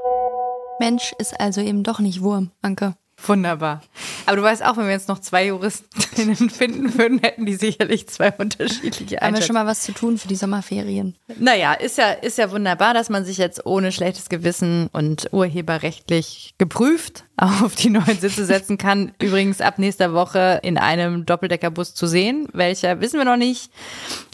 Mensch 0.79 1.13
ist 1.19 1.39
also 1.39 1.61
eben 1.61 1.83
doch 1.83 1.99
nicht 1.99 2.23
Wurm, 2.23 2.51
Anke. 2.63 2.95
Wunderbar. 3.25 3.81
Aber 4.25 4.37
du 4.37 4.43
weißt 4.43 4.63
auch, 4.63 4.77
wenn 4.77 4.85
wir 4.85 4.91
jetzt 4.91 5.07
noch 5.07 5.19
zwei 5.19 5.47
Juristinnen 5.47 6.35
finden 6.49 6.97
würden, 6.97 7.19
hätten 7.19 7.45
die 7.45 7.55
sicherlich 7.55 8.07
zwei 8.07 8.31
unterschiedliche 8.31 9.17
Haben 9.17 9.35
wir 9.35 9.41
schon 9.41 9.53
mal 9.53 9.65
was 9.65 9.81
zu 9.81 9.91
tun 9.91 10.17
für 10.17 10.27
die 10.27 10.35
Sommerferien? 10.35 11.15
Naja, 11.37 11.73
ist 11.73 11.97
ja, 11.97 12.11
ist 12.11 12.37
ja 12.37 12.51
wunderbar, 12.51 12.93
dass 12.93 13.09
man 13.09 13.25
sich 13.25 13.37
jetzt 13.37 13.65
ohne 13.65 13.91
schlechtes 13.91 14.29
Gewissen 14.29 14.89
und 14.91 15.29
urheberrechtlich 15.31 16.55
geprüft 16.57 17.25
auf 17.37 17.75
die 17.75 17.89
neuen 17.89 18.19
Sitze 18.19 18.45
setzen 18.45 18.77
kann. 18.77 19.13
Übrigens 19.21 19.61
ab 19.61 19.79
nächster 19.79 20.13
Woche 20.13 20.59
in 20.63 20.77
einem 20.77 21.25
Doppeldeckerbus 21.25 21.93
zu 21.93 22.07
sehen. 22.07 22.47
Welcher 22.53 23.01
wissen 23.01 23.17
wir 23.17 23.25
noch 23.25 23.37
nicht. 23.37 23.71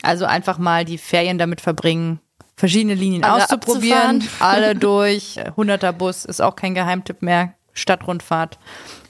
Also 0.02 0.26
einfach 0.26 0.58
mal 0.58 0.86
die 0.86 0.98
Ferien 0.98 1.38
damit 1.38 1.62
verbringen, 1.62 2.20
verschiedene 2.56 2.96
Linien 2.96 3.24
alle 3.24 3.44
auszuprobieren. 3.44 4.28
Alle 4.40 4.76
durch. 4.76 5.40
100er 5.40 5.92
Bus 5.92 6.26
ist 6.26 6.42
auch 6.42 6.56
kein 6.56 6.74
Geheimtipp 6.74 7.22
mehr. 7.22 7.54
Stadtrundfahrt. 7.78 8.58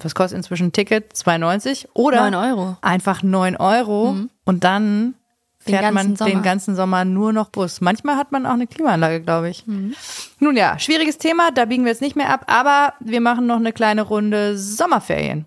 Was 0.02 0.16
kostet 0.16 0.38
inzwischen 0.38 0.68
ein 0.68 0.72
Ticket? 0.72 1.14
2,90 1.14 1.88
oder 1.94 2.30
9 2.30 2.36
Euro. 2.36 2.78
einfach 2.82 3.24
9 3.24 3.58
Euro 3.58 4.14
mhm. 4.14 4.30
und 4.46 4.64
dann 4.64 5.16
fährt 5.60 5.94
man 5.94 6.16
Sommer. 6.16 6.32
den 6.32 6.44
ganzen 6.44 6.76
Sommer 6.76 7.06
nur 7.06 7.34
noch 7.34 7.50
Bus. 7.50 7.82
Manchmal 7.82 8.16
hat 8.16 8.32
man 8.32 8.46
auch 8.46 8.54
eine 8.54 8.68
Klimaanlage, 8.68 9.22
glaube 9.22 9.50
ich. 9.50 9.66
Mhm. 9.68 9.96
Nun 10.40 10.56
ja, 10.56 10.80
schwieriges 10.80 11.18
Thema, 11.18 11.52
da 11.52 11.66
biegen 11.66 11.84
wir 11.84 11.92
jetzt 11.92 12.02
nicht 12.02 12.16
mehr 12.16 12.30
ab, 12.30 12.46
aber 12.48 12.94
wir 13.00 13.22
machen 13.22 13.48
noch 13.48 13.58
eine 13.58 13.74
kleine 13.74 14.04
Runde 14.04 14.58
Sommerferien. 14.58 15.46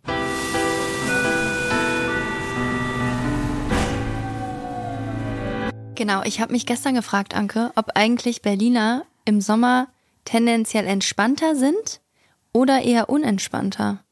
Genau, 5.95 6.23
ich 6.25 6.41
habe 6.41 6.53
mich 6.53 6.65
gestern 6.65 6.95
gefragt, 6.95 7.37
Anke, 7.37 7.73
ob 7.77 7.91
eigentlich 7.95 8.41
Berliner 8.41 9.05
im 9.27 9.43
Sommer 9.43 9.89
tendenziell 10.25 10.87
entspannter 10.87 11.55
sind 11.57 12.01
oder 12.53 12.83
eher 12.83 13.09
unentspannter? 13.09 14.05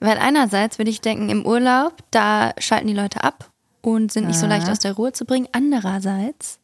Weil 0.00 0.18
einerseits 0.18 0.78
würde 0.78 0.90
ich 0.90 1.00
denken, 1.00 1.28
im 1.28 1.46
Urlaub, 1.46 1.94
da 2.10 2.52
schalten 2.58 2.88
die 2.88 2.94
Leute 2.94 3.22
ab 3.22 3.50
und 3.82 4.12
sind 4.12 4.26
nicht 4.26 4.38
so 4.38 4.46
leicht 4.46 4.68
aus 4.68 4.78
der 4.78 4.94
Ruhe 4.94 5.12
zu 5.12 5.24
bringen. 5.24 5.48
Andererseits 5.52 6.60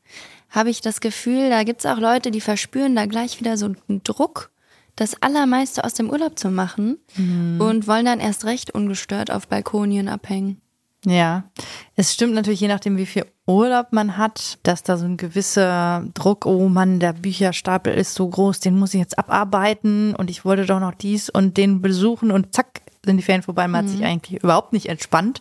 habe 0.51 0.71
ich 0.71 0.81
das 0.81 1.01
Gefühl, 1.01 1.51
da 1.51 1.63
gibt 1.63 1.81
es 1.81 1.87
auch 1.87 1.99
Leute, 1.99 2.31
die 2.31 2.41
verspüren 2.41 2.97
da 2.97 3.07
gleich 3.07 3.41
wieder 3.41 3.57
so 3.57 3.67
einen 3.67 4.03
Druck, 4.03 4.51
das 4.97 5.23
Allermeiste 5.23 5.85
aus 5.85 5.95
dem 5.95 6.11
Urlaub 6.11 6.39
zu 6.39 6.51
machen 6.51 6.99
mhm. 7.17 7.61
und 7.61 7.87
wollen 7.87 8.07
dann 8.07 8.21
erst 8.21 8.45
recht 8.45 8.73
ungestört 8.73 9.31
auf 9.31 9.47
Balkonien 9.47 10.09
abhängen. 10.09 10.61
Ja, 11.05 11.51
es 11.95 12.13
stimmt 12.13 12.35
natürlich, 12.35 12.61
je 12.61 12.69
nachdem, 12.69 12.97
wie 12.97 13.07
viel 13.07 13.25
Urlaub 13.49 13.93
man 13.93 14.19
hat, 14.19 14.59
dass 14.63 14.83
da 14.83 14.99
so 14.99 15.07
ein 15.07 15.17
gewisser 15.17 16.05
Druck, 16.13 16.45
oh 16.45 16.69
Mann, 16.69 17.01
der 17.01 17.15
Bücherstapel 17.15 17.95
ist 17.95 18.15
so 18.15 18.29
groß, 18.29 18.61
den 18.61 18.79
muss 18.79 18.93
ich 18.93 19.01
jetzt 19.01 19.19
abarbeiten 19.19 20.15
und 20.15 20.29
ich 20.29 20.45
wollte 20.45 20.67
doch 20.67 20.81
noch 20.81 20.95
dies 20.95 21.31
und 21.31 21.57
den 21.57 21.81
besuchen 21.81 22.31
und 22.31 22.55
zack, 22.55 22.83
sind 23.05 23.17
die 23.17 23.23
Ferien 23.23 23.43
vorbei, 23.43 23.67
man 23.67 23.85
mhm. 23.85 23.89
hat 23.89 23.91
sich 23.91 24.01
mhm. 24.01 24.07
eigentlich 24.07 24.43
überhaupt 24.43 24.75
nicht 24.75 24.91
entspannt. 24.91 25.41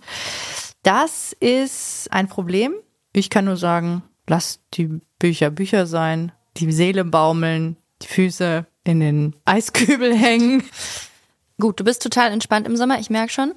Das 0.84 1.34
ist 1.34 2.08
ein 2.12 2.30
Problem. 2.30 2.74
Ich 3.12 3.30
kann 3.30 3.43
nur 3.43 3.58
sagen, 3.58 4.04
lasst 4.26 4.62
die 4.76 5.02
Bücher 5.20 5.50
Bücher 5.50 5.86
sein, 5.86 6.32
die 6.56 6.72
Seele 6.72 7.04
baumeln, 7.04 7.76
die 8.02 8.08
Füße 8.08 8.65
in 8.86 9.02
den 9.02 9.36
Eiskübel 9.43 10.15
hängen. 10.15 10.63
Gut, 11.60 11.80
du 11.80 11.84
bist 11.84 12.04
total 12.04 12.32
entspannt 12.32 12.67
im 12.67 12.78
Sommer, 12.78 13.00
ich 13.00 13.10
merke 13.10 13.34
schon. 13.34 13.54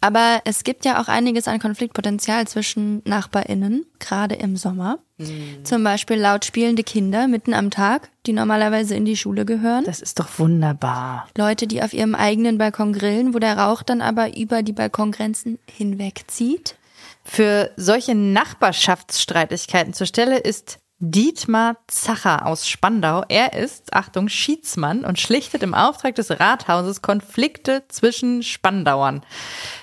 Aber 0.00 0.40
es 0.44 0.64
gibt 0.64 0.84
ja 0.84 1.00
auch 1.00 1.06
einiges 1.06 1.46
an 1.46 1.60
Konfliktpotenzial 1.60 2.48
zwischen 2.48 3.00
NachbarInnen, 3.04 3.86
gerade 4.00 4.34
im 4.34 4.56
Sommer. 4.56 4.98
Mhm. 5.18 5.64
Zum 5.64 5.84
Beispiel 5.84 6.16
laut 6.16 6.44
spielende 6.44 6.82
Kinder 6.82 7.28
mitten 7.28 7.54
am 7.54 7.70
Tag, 7.70 8.10
die 8.26 8.32
normalerweise 8.32 8.96
in 8.96 9.04
die 9.04 9.16
Schule 9.16 9.44
gehören. 9.44 9.84
Das 9.84 10.00
ist 10.02 10.18
doch 10.18 10.40
wunderbar. 10.40 11.28
Leute, 11.38 11.68
die 11.68 11.80
auf 11.80 11.92
ihrem 11.92 12.16
eigenen 12.16 12.58
Balkon 12.58 12.92
grillen, 12.92 13.34
wo 13.34 13.38
der 13.38 13.56
Rauch 13.56 13.84
dann 13.84 14.00
aber 14.00 14.36
über 14.36 14.64
die 14.64 14.72
Balkongrenzen 14.72 15.60
hinwegzieht. 15.70 16.74
Für 17.22 17.70
solche 17.76 18.16
Nachbarschaftsstreitigkeiten 18.16 19.94
zur 19.94 20.08
Stelle 20.08 20.38
ist 20.38 20.80
Dietmar 21.10 21.76
Zacher 21.86 22.46
aus 22.46 22.66
Spandau. 22.66 23.24
Er 23.28 23.52
ist, 23.52 23.92
Achtung, 23.92 24.28
Schiedsmann 24.28 25.04
und 25.04 25.20
schlichtet 25.20 25.62
im 25.62 25.74
Auftrag 25.74 26.14
des 26.14 26.40
Rathauses 26.40 27.02
Konflikte 27.02 27.82
zwischen 27.88 28.42
Spandauern. 28.42 29.22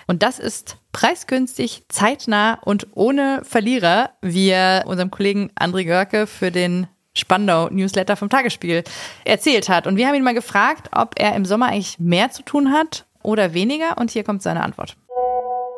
Und 0.07 0.23
das 0.23 0.39
ist 0.39 0.77
preisgünstig, 0.93 1.86
zeitnah 1.89 2.57
und 2.63 2.88
ohne 2.95 3.41
Verlierer, 3.43 4.10
wie 4.21 4.49
er 4.49 4.86
unserem 4.88 5.12
Kollegen 5.12 5.51
André 5.60 5.86
Görke 5.86 6.25
für 6.25 6.49
den 6.49 6.88
Spandau 7.15 7.69
Newsletter 7.69 8.15
vom 8.15 8.29
Tagesspiegel 8.29 8.84
erzählt 9.23 9.69
hat. 9.69 9.86
Und 9.86 9.97
wir 9.97 10.07
haben 10.07 10.15
ihn 10.15 10.23
mal 10.23 10.34
gefragt, 10.34 10.89
ob 10.91 11.19
er 11.19 11.36
im 11.36 11.45
Sommer 11.45 11.67
eigentlich 11.67 11.99
mehr 11.99 12.31
zu 12.31 12.41
tun 12.41 12.71
hat 12.71 13.05
oder 13.21 13.53
weniger. 13.53 13.99
Und 13.99 14.10
hier 14.10 14.23
kommt 14.23 14.41
seine 14.41 14.63
Antwort. 14.63 14.97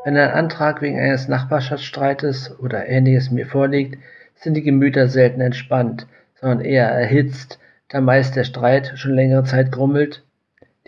Wenn 0.06 0.16
ein 0.16 0.32
Antrag 0.32 0.82
wegen 0.82 1.00
eines 1.00 1.28
Nachbarschaftsstreites 1.28 2.58
oder 2.60 2.88
ähnliches 2.88 3.30
mir 3.30 3.46
vorliegt, 3.46 3.98
sind 4.44 4.56
die 4.56 4.62
Gemüter 4.62 5.08
selten 5.08 5.40
entspannt, 5.40 6.06
sondern 6.36 6.62
eher 6.62 6.90
erhitzt, 6.90 7.60
da 7.88 8.02
meist 8.02 8.36
der 8.36 8.44
Streit 8.44 8.92
schon 8.96 9.14
längere 9.14 9.46
Zeit 9.46 9.72
grummelt. 9.72 10.24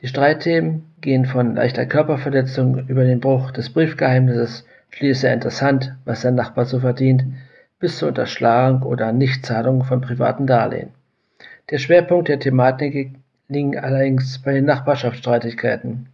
Die 0.02 0.08
Streitthemen 0.08 0.84
gehen 1.00 1.26
von 1.26 1.56
leichter 1.56 1.86
Körperverletzung 1.86 2.88
über 2.88 3.06
den 3.06 3.22
Bruch 3.22 3.52
des 3.52 3.70
Briefgeheimnisses, 3.70 4.66
schließlich 4.90 5.32
interessant, 5.32 5.96
was 6.04 6.22
der 6.22 6.32
Nachbar 6.32 6.66
so 6.66 6.82
verdient, 6.82 7.24
bis 7.80 7.98
zur 7.98 8.10
Unterschlagung 8.10 8.82
oder 8.84 9.14
Nichtzahlung 9.14 9.84
von 9.84 10.02
privaten 10.02 10.48
Darlehen. 10.48 10.90
Der 11.70 11.78
Schwerpunkt 11.78 12.28
der 12.28 12.40
Thematik 12.40 13.16
liegen 13.48 13.78
allerdings 13.78 14.40
bei 14.40 14.54
den 14.54 14.66
Nachbarschaftsstreitigkeiten. 14.66 16.08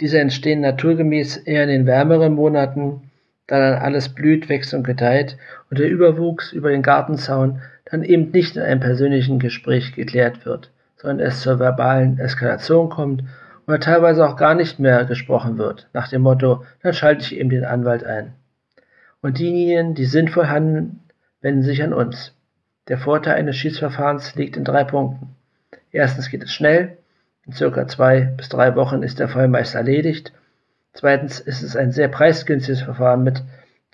Diese 0.00 0.20
entstehen 0.20 0.60
naturgemäß 0.60 1.38
eher 1.38 1.62
in 1.62 1.70
den 1.70 1.86
wärmeren 1.86 2.34
Monaten, 2.34 3.10
da 3.46 3.58
dann 3.58 3.82
alles 3.82 4.08
blüht, 4.08 4.48
wächst 4.48 4.74
und 4.74 4.82
gedeiht 4.84 5.36
und 5.70 5.78
der 5.78 5.88
Überwuchs 5.88 6.52
über 6.52 6.70
den 6.70 6.82
Gartenzaun 6.82 7.62
dann 7.84 8.02
eben 8.02 8.30
nicht 8.30 8.56
in 8.56 8.62
einem 8.62 8.80
persönlichen 8.80 9.38
Gespräch 9.38 9.94
geklärt 9.94 10.44
wird, 10.44 10.70
sondern 10.96 11.26
es 11.26 11.40
zur 11.40 11.58
verbalen 11.58 12.18
Eskalation 12.18 12.88
kommt 12.88 13.22
oder 13.66 13.80
teilweise 13.80 14.26
auch 14.26 14.36
gar 14.36 14.54
nicht 14.54 14.78
mehr 14.78 15.04
gesprochen 15.04 15.58
wird, 15.58 15.88
nach 15.92 16.08
dem 16.08 16.22
Motto, 16.22 16.64
dann 16.82 16.92
schalte 16.92 17.22
ich 17.22 17.36
eben 17.36 17.50
den 17.50 17.64
Anwalt 17.64 18.04
ein. 18.04 18.32
Und 19.22 19.38
diejenigen, 19.38 19.94
die 19.94 20.04
sinnvoll 20.04 20.46
handeln, 20.48 21.00
wenden 21.40 21.62
sich 21.62 21.82
an 21.82 21.92
uns. 21.92 22.32
Der 22.88 22.98
Vorteil 22.98 23.34
eines 23.34 23.56
Schiedsverfahrens 23.56 24.36
liegt 24.36 24.56
in 24.56 24.64
drei 24.64 24.84
Punkten. 24.84 25.34
Erstens 25.90 26.30
geht 26.30 26.44
es 26.44 26.52
schnell, 26.52 26.96
in 27.44 27.52
circa 27.52 27.86
zwei 27.88 28.20
bis 28.20 28.48
drei 28.48 28.74
Wochen 28.76 29.02
ist 29.02 29.18
der 29.18 29.28
Fall 29.28 29.48
meist 29.48 29.74
erledigt 29.74 30.32
Zweitens 30.96 31.40
ist 31.40 31.62
es 31.62 31.76
ein 31.76 31.92
sehr 31.92 32.08
preisgünstiges 32.08 32.80
Verfahren 32.80 33.22
mit 33.22 33.42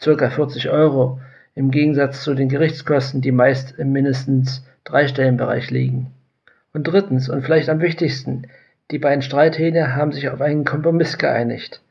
ca. 0.01 0.31
40 0.31 0.71
Euro 0.71 1.21
im 1.57 1.73
Gegensatz 1.73 2.23
zu 2.23 2.33
den 2.35 2.49
Gerichtskosten, 2.49 3.21
die 3.21 3.33
meist 3.33 3.77
im 3.77 3.91
mindestens 3.91 4.65
dreistellenbereich 4.85 5.71
liegen. 5.73 6.12
Und 6.73 6.85
drittens 6.85 7.29
und 7.29 7.43
vielleicht 7.43 7.69
am 7.69 7.81
wichtigsten, 7.81 8.47
die 8.93 9.01
beiden 9.01 9.23
Streithähne 9.23 9.97
haben 9.97 10.12
sich 10.12 10.29
auf 10.29 10.41
einen 10.41 10.65
Kompromiss 10.65 11.19
geeinigt. 11.19 11.83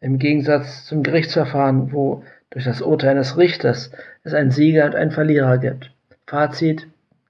Im 0.00 0.18
Gegensatz 0.18 0.86
zum 0.86 1.02
Gerichtsverfahren, 1.02 1.92
wo 1.92 2.24
durch 2.48 2.64
das 2.64 2.80
Urteil 2.80 3.10
eines 3.10 3.36
Richters 3.36 3.90
es 4.24 4.32
einen 4.32 4.50
Sieger 4.50 4.86
und 4.86 4.94
einen 4.94 5.10
Verlierer 5.10 5.58
gibt. 5.58 5.90
Fazit, 6.26 6.86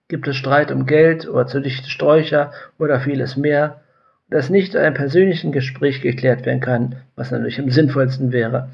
gibt 0.07 0.29
es 0.29 0.37
Streit 0.37 0.71
um 0.71 0.87
Geld 0.87 1.29
oder 1.29 1.49
zu 1.49 1.59
dichte 1.59 1.91
Sträucher 1.91 2.53
oder 2.79 3.01
vieles 3.01 3.37
mehr, 3.37 3.81
das 4.29 4.51
nicht 4.51 4.75
in 4.75 4.81
einem 4.81 4.95
persönlichen 4.95 5.53
Gespräch 5.53 6.01
geklärt 6.03 6.45
werden 6.47 6.61
kann, 6.61 6.97
was 7.15 7.31
natürlich 7.31 7.59
am 7.61 7.71
sinnvollsten 7.71 8.33
wäre, 8.33 8.71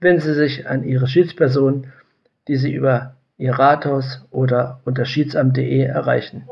wenn 0.00 0.20
Sie 0.20 0.34
sich 0.34 0.66
an 0.66 0.84
Ihre 0.84 1.06
Schiedsperson, 1.06 1.88
die 2.48 2.56
Sie 2.56 2.72
über 2.72 3.16
Ihr 3.36 3.52
Rathaus 3.52 4.24
oder 4.30 4.80
unter 4.84 5.04
schiedsamt.de 5.04 5.82
erreichen. 5.82 6.48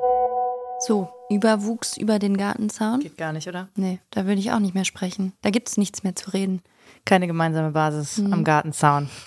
So, 0.80 1.08
Überwuchs 1.30 1.96
über 1.96 2.18
den 2.18 2.36
Gartenzaun? 2.36 3.00
Geht 3.00 3.16
gar 3.16 3.32
nicht, 3.32 3.48
oder? 3.48 3.68
Nee, 3.76 4.00
da 4.10 4.26
würde 4.26 4.40
ich 4.40 4.50
auch 4.52 4.58
nicht 4.58 4.74
mehr 4.74 4.84
sprechen. 4.84 5.32
Da 5.42 5.50
gibt 5.50 5.68
es 5.68 5.76
nichts 5.76 6.02
mehr 6.02 6.14
zu 6.14 6.30
reden. 6.30 6.60
Keine 7.04 7.26
gemeinsame 7.26 7.70
Basis 7.70 8.22
am 8.30 8.44
Gartenzaun. 8.44 9.08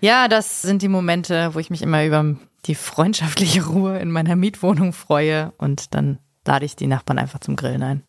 Ja, 0.00 0.28
das 0.28 0.60
sind 0.60 0.82
die 0.82 0.88
Momente, 0.88 1.54
wo 1.54 1.58
ich 1.58 1.70
mich 1.70 1.80
immer 1.80 2.04
über 2.04 2.36
die 2.66 2.74
freundschaftliche 2.74 3.64
Ruhe 3.64 3.98
in 3.98 4.10
meiner 4.10 4.36
Mietwohnung 4.36 4.92
freue 4.92 5.52
und 5.56 5.94
dann 5.94 6.18
lade 6.46 6.66
ich 6.66 6.76
die 6.76 6.86
Nachbarn 6.86 7.18
einfach 7.18 7.40
zum 7.40 7.56
Grillen 7.56 7.82
ein. 7.82 8.02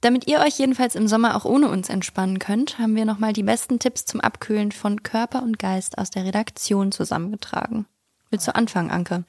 Damit 0.00 0.28
ihr 0.28 0.40
euch 0.40 0.58
jedenfalls 0.58 0.94
im 0.94 1.08
Sommer 1.08 1.36
auch 1.36 1.44
ohne 1.44 1.68
uns 1.68 1.88
entspannen 1.88 2.38
könnt, 2.38 2.78
haben 2.78 2.94
wir 2.94 3.04
nochmal 3.04 3.32
die 3.32 3.42
besten 3.42 3.78
Tipps 3.78 4.04
zum 4.04 4.20
Abkühlen 4.20 4.72
von 4.72 5.02
Körper 5.02 5.42
und 5.42 5.58
Geist 5.58 5.98
aus 5.98 6.10
der 6.10 6.24
Redaktion 6.24 6.92
zusammengetragen. 6.92 7.86
Willst 8.30 8.46
du 8.46 8.54
anfangen, 8.54 8.90
Anke? 8.90 9.24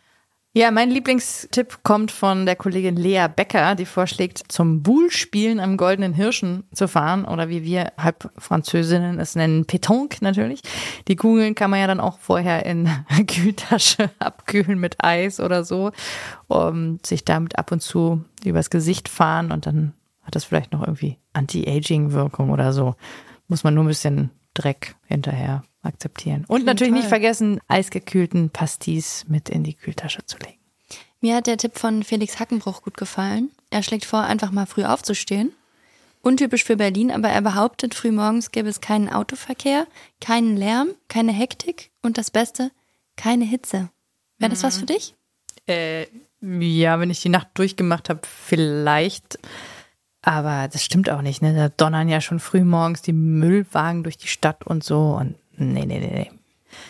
Ja, 0.54 0.72
mein 0.72 0.90
Lieblingstipp 0.90 1.84
kommt 1.84 2.10
von 2.10 2.48
der 2.48 2.56
Kollegin 2.56 2.96
Lea 2.96 3.28
Becker, 3.34 3.76
die 3.76 3.86
vorschlägt, 3.86 4.42
zum 4.48 4.82
Buhlspielen 4.82 5.60
am 5.60 5.78
Goldenen 5.78 6.14
Hirschen 6.14 6.64
zu 6.74 6.88
fahren 6.88 7.26
oder 7.26 7.48
wie 7.48 7.64
wir 7.64 7.94
halb 7.96 8.32
Französinnen 8.40 9.20
es 9.20 9.36
nennen, 9.36 9.66
Pétanque 9.68 10.18
natürlich. 10.22 10.62
Die 11.08 11.16
Kugeln 11.16 11.54
kann 11.54 11.70
man 11.70 11.80
ja 11.80 11.86
dann 11.86 12.00
auch 12.00 12.18
vorher 12.18 12.66
in 12.66 12.90
Kühltasche 13.28 14.10
abkühlen 14.18 14.80
mit 14.80 15.04
Eis 15.04 15.40
oder 15.40 15.64
so, 15.64 15.92
um 16.48 16.98
sich 17.06 17.24
damit 17.24 17.60
ab 17.60 17.72
und 17.72 17.84
zu 17.84 18.26
übers 18.44 18.72
Gesicht 18.72 19.10
fahren 19.10 19.52
und 19.52 19.68
dann 19.68 19.94
hat 20.28 20.36
das 20.36 20.44
vielleicht 20.44 20.74
noch 20.74 20.82
irgendwie 20.82 21.18
Anti-Aging-Wirkung 21.34 22.50
oder 22.52 22.74
so. 22.74 22.96
Muss 23.48 23.64
man 23.64 23.74
nur 23.74 23.86
ein 23.86 23.88
bisschen 23.88 24.30
Dreck 24.54 24.96
hinterher 25.06 25.64
akzeptieren. 25.82 26.44
Und 26.48 26.66
natürlich 26.66 26.94
nicht 26.94 27.08
vergessen, 27.08 27.62
eisgekühlten 27.70 28.50
Pastis 28.50 29.26
mit 29.30 29.48
in 29.48 29.64
die 29.64 29.74
Kühltasche 29.74 30.26
zu 30.26 30.38
legen. 30.40 30.60
Mir 31.22 31.36
hat 31.36 31.48
der 31.48 31.58
Tipp 31.58 31.78
von 31.78 32.04
Felix 32.04 32.40
Hackenbruch 32.40 32.84
gut 32.84 32.98
gefallen. 32.98 33.52
Er 33.70 33.84
schlägt 33.84 34.04
vor, 34.04 34.22
einfach 34.24 34.52
mal 34.52 34.66
früh 34.66 34.84
aufzustehen. 34.84 35.54
Untypisch 36.22 36.66
für 36.66 36.76
Berlin, 36.76 37.10
aber 37.10 37.30
er 37.30 37.42
behauptet, 37.42 37.96
frühmorgens 37.96 38.52
gäbe 38.52 38.68
es 38.68 38.82
keinen 38.82 39.08
Autoverkehr, 39.08 39.88
keinen 40.20 40.58
Lärm, 40.58 40.90
keine 41.08 41.32
Hektik 41.32 41.92
und 42.02 42.18
das 42.18 42.32
Beste, 42.32 42.72
keine 43.16 43.46
Hitze. 43.46 43.90
Wäre 44.38 44.50
das 44.50 44.64
was 44.64 44.78
für 44.78 44.86
dich? 44.86 45.16
Äh, 45.68 46.08
ja, 46.42 47.00
wenn 47.00 47.10
ich 47.10 47.22
die 47.22 47.30
Nacht 47.30 47.48
durchgemacht 47.54 48.10
habe, 48.10 48.22
vielleicht. 48.24 49.40
Aber 50.28 50.68
das 50.68 50.84
stimmt 50.84 51.10
auch 51.10 51.22
nicht, 51.22 51.42
ne? 51.42 51.56
Da 51.56 51.70
donnern 51.70 52.10
ja 52.10 52.20
schon 52.20 52.42
früh 52.42 52.66
morgens 52.66 53.02
die 53.02 53.14
Müllwagen 53.14 54.04
durch 54.04 54.18
die 54.18 54.28
Stadt 54.28 54.68
und 54.68 54.84
so. 54.84 55.18
Und 55.18 55.36
nee, 55.56 55.86
nee, 55.86 56.00
nee, 56.00 56.12
nee. 56.12 56.32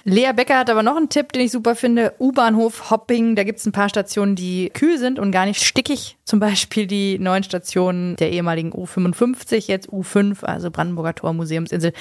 Lea 0.06 0.34
Becker 0.36 0.58
hat 0.58 0.72
aber 0.72 0.82
noch 0.82 0.98
einen 0.98 1.10
Tipp, 1.10 1.34
den 1.34 1.44
ich 1.44 1.52
super 1.52 1.76
finde. 1.76 2.16
U-Bahnhof 2.20 2.90
Hopping. 2.90 3.36
Da 3.36 3.44
gibt's 3.44 3.64
ein 3.68 3.74
paar 3.74 3.90
Stationen, 3.90 4.36
die 4.36 4.72
kühl 4.74 4.98
sind 4.98 5.20
und 5.20 5.32
gar 5.32 5.46
nicht 5.46 5.64
stickig. 5.64 6.18
Zum 6.26 6.40
Beispiel 6.40 6.88
die 6.88 7.20
neuen 7.20 7.44
Stationen 7.44 8.16
der 8.16 8.32
ehemaligen 8.32 8.74
U55, 8.74 9.68
jetzt 9.68 9.90
U5, 9.90 10.44
also 10.44 10.72
Brandenburger 10.72 11.14
Tor 11.14 11.34
Museumsinsel. 11.34 11.94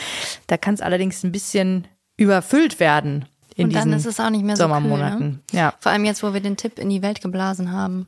Da 0.46 0.56
kann 0.56 0.72
es 0.72 0.80
allerdings 0.80 1.22
ein 1.22 1.32
bisschen 1.32 1.86
überfüllt 2.16 2.80
werden 2.80 3.26
in 3.56 3.66
und 3.66 3.74
dann 3.74 3.90
diesen 3.90 3.98
ist 3.98 4.06
es 4.06 4.20
auch 4.20 4.30
nicht 4.30 4.42
mehr 4.42 4.56
so 4.56 4.62
Sommermonaten. 4.62 5.18
Kühl, 5.18 5.28
ne? 5.28 5.40
Ja. 5.52 5.74
Vor 5.80 5.92
allem 5.92 6.06
jetzt, 6.06 6.22
wo 6.22 6.32
wir 6.32 6.40
den 6.40 6.56
Tipp 6.56 6.78
in 6.78 6.88
die 6.88 7.02
Welt 7.02 7.20
geblasen 7.20 7.72
haben. 7.72 8.06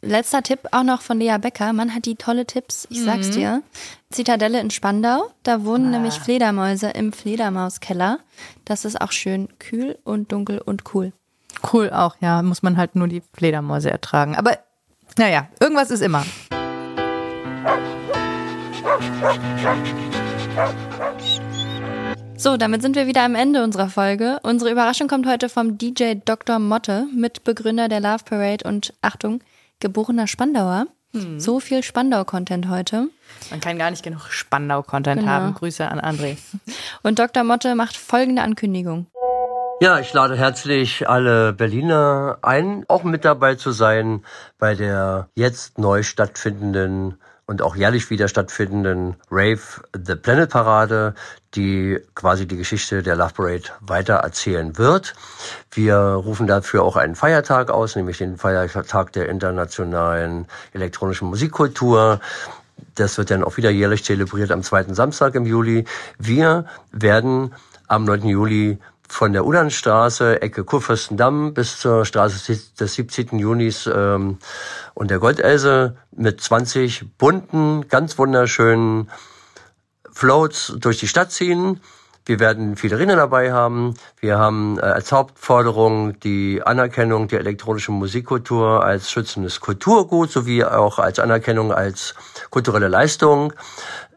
Letzter 0.00 0.42
Tipp 0.42 0.60
auch 0.72 0.82
noch 0.82 1.02
von 1.02 1.18
Lea 1.18 1.36
Becker. 1.40 1.72
Man 1.72 1.94
hat 1.94 2.04
die 2.06 2.16
tolle 2.16 2.46
Tipps, 2.46 2.86
ich 2.90 3.02
sag's 3.02 3.30
dir. 3.30 3.62
Zitadelle 4.10 4.60
in 4.60 4.70
Spandau. 4.70 5.30
Da 5.42 5.64
wohnen 5.64 5.90
nämlich 5.90 6.14
Fledermäuse 6.14 6.90
im 6.90 7.12
Fledermauskeller. 7.12 8.20
Das 8.64 8.84
ist 8.84 9.00
auch 9.00 9.12
schön 9.12 9.48
kühl 9.58 9.98
und 10.04 10.32
dunkel 10.32 10.58
und 10.58 10.94
cool. 10.94 11.12
Cool 11.72 11.90
auch, 11.90 12.16
ja. 12.20 12.42
Muss 12.42 12.62
man 12.62 12.76
halt 12.76 12.94
nur 12.94 13.08
die 13.08 13.22
Fledermäuse 13.32 13.90
ertragen. 13.90 14.36
Aber 14.36 14.58
naja, 15.18 15.48
irgendwas 15.60 15.90
ist 15.90 16.02
immer. 16.02 16.24
So, 22.36 22.56
damit 22.56 22.82
sind 22.82 22.96
wir 22.96 23.06
wieder 23.06 23.24
am 23.24 23.34
Ende 23.34 23.64
unserer 23.64 23.88
Folge. 23.88 24.38
Unsere 24.42 24.70
Überraschung 24.70 25.08
kommt 25.08 25.26
heute 25.26 25.48
vom 25.48 25.78
DJ 25.78 26.14
Dr. 26.24 26.58
Motte, 26.58 27.06
Mitbegründer 27.14 27.88
der 27.88 28.00
Love 28.00 28.24
Parade 28.24 28.68
und 28.68 28.92
Achtung, 29.00 29.40
geborener 29.80 30.26
Spandauer. 30.26 30.86
So 31.38 31.60
viel 31.60 31.82
Spandau-Content 31.82 32.68
heute. 32.68 33.08
Man 33.50 33.60
kann 33.60 33.78
gar 33.78 33.90
nicht 33.90 34.02
genug 34.02 34.26
Spandau-Content 34.28 35.20
Genau. 35.20 35.32
haben. 35.32 35.54
Grüße 35.54 35.88
an 35.88 35.98
André. 35.98 36.36
Und 37.02 37.18
Dr. 37.18 37.42
Motte 37.42 37.74
macht 37.74 37.96
folgende 37.96 38.42
Ankündigung. 38.42 39.06
Ja, 39.80 39.98
ich 39.98 40.12
lade 40.12 40.36
herzlich 40.36 41.08
alle 41.08 41.54
Berliner 41.54 42.38
ein, 42.42 42.84
auch 42.88 43.02
mit 43.02 43.24
dabei 43.24 43.54
zu 43.54 43.70
sein 43.72 44.24
bei 44.58 44.74
der 44.74 45.28
jetzt 45.34 45.78
neu 45.78 46.02
stattfindenden 46.02 47.18
und 47.46 47.62
auch 47.62 47.76
jährlich 47.76 48.10
wieder 48.10 48.28
stattfindenden 48.28 49.16
Rave 49.30 49.60
The 49.94 50.16
Planet 50.16 50.50
Parade, 50.50 51.14
die 51.54 51.98
quasi 52.14 52.46
die 52.46 52.56
Geschichte 52.56 53.02
der 53.02 53.16
Love 53.16 53.34
Parade 53.34 53.64
weiter 53.80 54.14
erzählen 54.16 54.76
wird. 54.78 55.14
Wir 55.70 55.96
rufen 55.96 56.46
dafür 56.46 56.82
auch 56.82 56.96
einen 56.96 57.14
Feiertag 57.14 57.70
aus, 57.70 57.94
nämlich 57.94 58.18
den 58.18 58.36
Feiertag 58.36 59.12
der 59.12 59.28
internationalen 59.28 60.46
elektronischen 60.72 61.28
Musikkultur. 61.28 62.20
Das 62.96 63.16
wird 63.16 63.30
dann 63.30 63.44
auch 63.44 63.56
wieder 63.56 63.70
jährlich 63.70 64.04
zelebriert 64.04 64.50
am 64.50 64.62
zweiten 64.62 64.94
Samstag 64.94 65.34
im 65.36 65.46
Juli. 65.46 65.84
Wir 66.18 66.66
werden 66.90 67.54
am 67.86 68.04
9. 68.04 68.26
Juli 68.26 68.78
von 69.08 69.32
der 69.32 69.46
Udernstraße, 69.46 70.42
Ecke 70.42 70.64
Kurfürstendamm 70.64 71.54
bis 71.54 71.78
zur 71.78 72.04
Straße 72.04 72.58
des 72.78 72.94
17. 72.94 73.38
Junis 73.38 73.88
ähm, 73.92 74.38
und 74.94 75.10
der 75.10 75.18
Goldelse 75.18 75.96
mit 76.12 76.40
20 76.40 77.16
bunten, 77.18 77.88
ganz 77.88 78.18
wunderschönen 78.18 79.10
Floats 80.10 80.74
durch 80.78 80.98
die 80.98 81.08
Stadt 81.08 81.30
ziehen. 81.30 81.80
Wir 82.28 82.40
werden 82.40 82.74
viele 82.74 82.98
Rinder 82.98 83.14
dabei 83.14 83.52
haben. 83.52 83.94
Wir 84.18 84.36
haben 84.36 84.78
äh, 84.78 84.82
als 84.82 85.12
Hauptforderung 85.12 86.18
die 86.18 86.60
Anerkennung 86.60 87.28
der 87.28 87.38
elektronischen 87.38 87.94
Musikkultur 87.94 88.84
als 88.84 89.12
schützendes 89.12 89.60
Kulturgut 89.60 90.32
sowie 90.32 90.64
auch 90.64 90.98
als 90.98 91.20
Anerkennung 91.20 91.72
als 91.72 92.16
kulturelle 92.50 92.88
Leistung. 92.88 93.52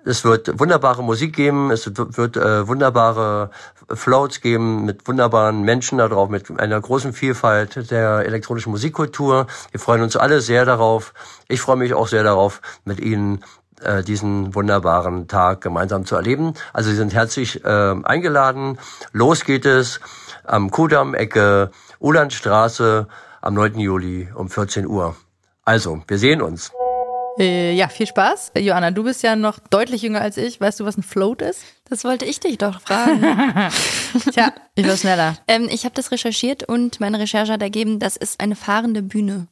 Es 0.06 0.24
wird 0.24 0.60
wunderbare 0.60 1.04
Musik 1.04 1.36
geben, 1.36 1.72
es 1.72 1.86
wird 1.96 2.38
äh, 2.38 2.68
wunderbare 2.68 3.52
Floats 3.94 4.40
geben 4.40 4.86
mit 4.86 5.08
wunderbaren 5.08 5.62
Menschen 5.64 5.98
da 5.98 6.08
drauf, 6.08 6.30
mit 6.30 6.58
einer 6.60 6.80
großen 6.80 7.12
Vielfalt 7.12 7.92
der 7.92 8.26
elektronischen 8.26 8.72
Musikkultur. 8.72 9.48
Wir 9.72 9.80
freuen 9.80 10.02
uns 10.02 10.16
alle 10.16 10.40
sehr 10.40 10.64
darauf. 10.64 11.14
Ich 11.48 11.60
freue 11.60 11.76
mich 11.76 11.94
auch 11.94 12.08
sehr 12.08 12.24
darauf, 12.24 12.62
mit 12.86 13.00
Ihnen 13.00 13.44
äh, 13.82 14.02
diesen 14.02 14.56
wunderbaren 14.56 15.28
Tag 15.28 15.62
gemeinsam 15.62 16.06
zu 16.06 16.16
erleben. 16.16 16.54
Also 16.72 16.90
Sie 16.92 16.96
sind 16.96 17.14
herzlich 17.14 17.66
äh, 17.66 17.96
eingeladen. 18.04 18.80
Los 19.12 19.44
geht 19.44 19.66
es 19.66 20.00
am 20.46 20.72
Kudamm, 20.72 21.14
Ecke 21.14 21.72
Ulandstraße 22.00 23.08
am 23.42 23.54
9. 23.54 23.80
Juli 23.80 24.30
um 24.34 24.50
14 24.50 24.88
Uhr. 24.88 25.16
Also, 25.66 26.02
wir 26.08 26.18
sehen 26.18 26.42
uns. 26.42 26.72
Äh, 27.40 27.74
ja, 27.74 27.88
viel 27.88 28.06
Spaß. 28.06 28.52
Joanna, 28.58 28.92
du 28.92 29.04
bist 29.04 29.24
ja 29.24 29.36
noch 29.36 29.60
deutlich 29.60 30.02
jünger 30.02 30.20
als 30.22 30.36
ich. 30.38 30.60
Weißt 30.60 30.80
du, 30.80 30.86
was 30.86 30.98
ein 30.98 31.04
Float 31.04 31.42
ist? 31.42 31.64
Das 31.90 32.04
wollte 32.04 32.26
ich 32.26 32.40
dich 32.42 32.58
doch 32.58 32.82
fragen. 32.82 33.22
Tja, 34.32 34.52
ich 34.76 34.86
war 34.88 34.98
schneller. 34.98 35.38
ähm, 35.48 35.68
ich 35.72 35.86
habe 35.86 35.96
das 35.96 36.12
recherchiert 36.12 36.64
und 36.64 37.00
meine 37.00 37.18
Recherche 37.20 37.54
hat 37.54 37.62
ergeben, 37.62 38.00
das 38.00 38.18
ist 38.18 38.40
eine 38.42 38.56
fahrende 38.56 39.02
Bühne 39.02 39.48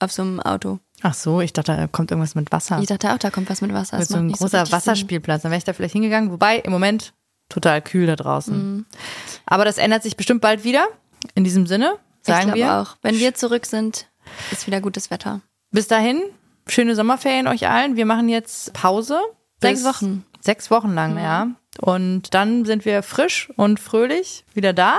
auf 0.00 0.10
so 0.12 0.22
einem 0.22 0.40
Auto. 0.40 0.80
Ach 1.02 1.14
so, 1.14 1.40
ich 1.40 1.52
dachte, 1.52 1.76
da 1.76 1.86
kommt 1.86 2.10
irgendwas 2.10 2.34
mit 2.34 2.50
Wasser. 2.50 2.80
Ich 2.80 2.88
dachte 2.88 3.12
auch, 3.12 3.18
da 3.18 3.30
kommt 3.30 3.48
was 3.48 3.60
mit 3.60 3.72
Wasser. 3.72 3.96
mit 3.98 4.02
Das 4.02 4.08
so 4.08 4.14
macht 4.14 4.18
einem 4.18 4.26
nicht 4.28 4.38
großer 4.40 4.66
Sinn. 4.66 4.72
Wasserspielplatz. 4.72 5.42
Dann 5.42 5.52
wäre 5.52 5.58
ich 5.58 5.64
da 5.64 5.72
vielleicht 5.72 5.92
hingegangen. 5.92 6.32
Wobei, 6.32 6.58
im 6.58 6.72
Moment 6.72 7.12
total 7.48 7.80
kühl 7.80 8.06
da 8.06 8.16
draußen. 8.16 8.84
Aber 9.46 9.64
das 9.64 9.78
ändert 9.78 10.02
sich 10.02 10.16
bestimmt 10.16 10.40
bald 10.40 10.64
wieder. 10.64 10.86
In 11.34 11.44
diesem 11.44 11.66
Sinne, 11.68 11.94
sagen 12.22 12.48
ich 12.50 12.54
glaube 12.54 12.58
wir. 12.58 12.74
auch. 12.80 12.96
Wenn 13.02 13.16
wir 13.18 13.34
zurück 13.34 13.64
sind, 13.66 14.06
ist 14.50 14.66
wieder 14.66 14.80
gutes 14.80 15.10
Wetter. 15.10 15.40
Bis 15.70 15.86
dahin, 15.88 16.20
schöne 16.68 16.94
Sommerferien 16.94 17.46
euch 17.48 17.68
allen. 17.68 17.96
Wir 17.96 18.06
machen 18.06 18.28
jetzt 18.28 18.72
Pause. 18.72 19.20
Sechs 19.60 19.84
Wochen. 19.84 20.24
Sechs 20.40 20.70
Wochen 20.70 20.94
lang, 20.94 21.18
ja. 21.18 21.48
Und 21.80 22.34
dann 22.34 22.64
sind 22.64 22.84
wir 22.84 23.02
frisch 23.02 23.50
und 23.56 23.80
fröhlich 23.80 24.44
wieder 24.54 24.72
da. 24.72 24.98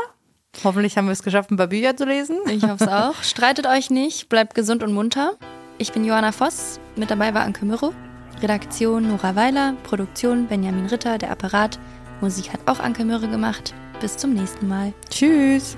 Hoffentlich 0.64 0.98
haben 0.98 1.06
wir 1.06 1.12
es 1.14 1.24
geschafft, 1.24 1.52
ein 1.52 1.58
paar 1.58 1.68
Bücher 1.68 1.96
zu 1.96 2.06
lesen. 2.06 2.38
Ich 2.48 2.64
hoffe 2.64 2.84
es 2.86 2.88
auch. 2.92 3.24
Streitet 3.24 3.68
euch 3.68 3.90
nicht, 3.90 4.30
bleibt 4.30 4.56
gesund 4.56 4.84
und 4.84 4.94
munter. 4.94 5.34
Ich 5.78 5.92
bin 5.94 6.04
Johanna 6.04 6.32
Voss, 6.32 6.80
mit 6.96 7.10
dabei 7.12 7.34
war 7.34 7.44
Anke 7.44 7.66
Mürro. 7.66 7.94
Redaktion 8.42 9.08
Nora 9.10 9.36
Weiler, 9.36 9.74
Produktion 9.84 10.48
Benjamin 10.48 10.86
Ritter, 10.88 11.18
der 11.18 11.32
Apparat. 11.32 11.80
Musik 12.22 12.52
hat 12.52 12.62
auch 12.66 12.80
Anke 12.80 13.06
Mürre 13.06 13.28
gemacht. 13.28 13.74
Bis 14.02 14.18
zum 14.18 14.34
nächsten 14.34 14.68
Mal. 14.68 14.94
Tschüss. 15.10 15.78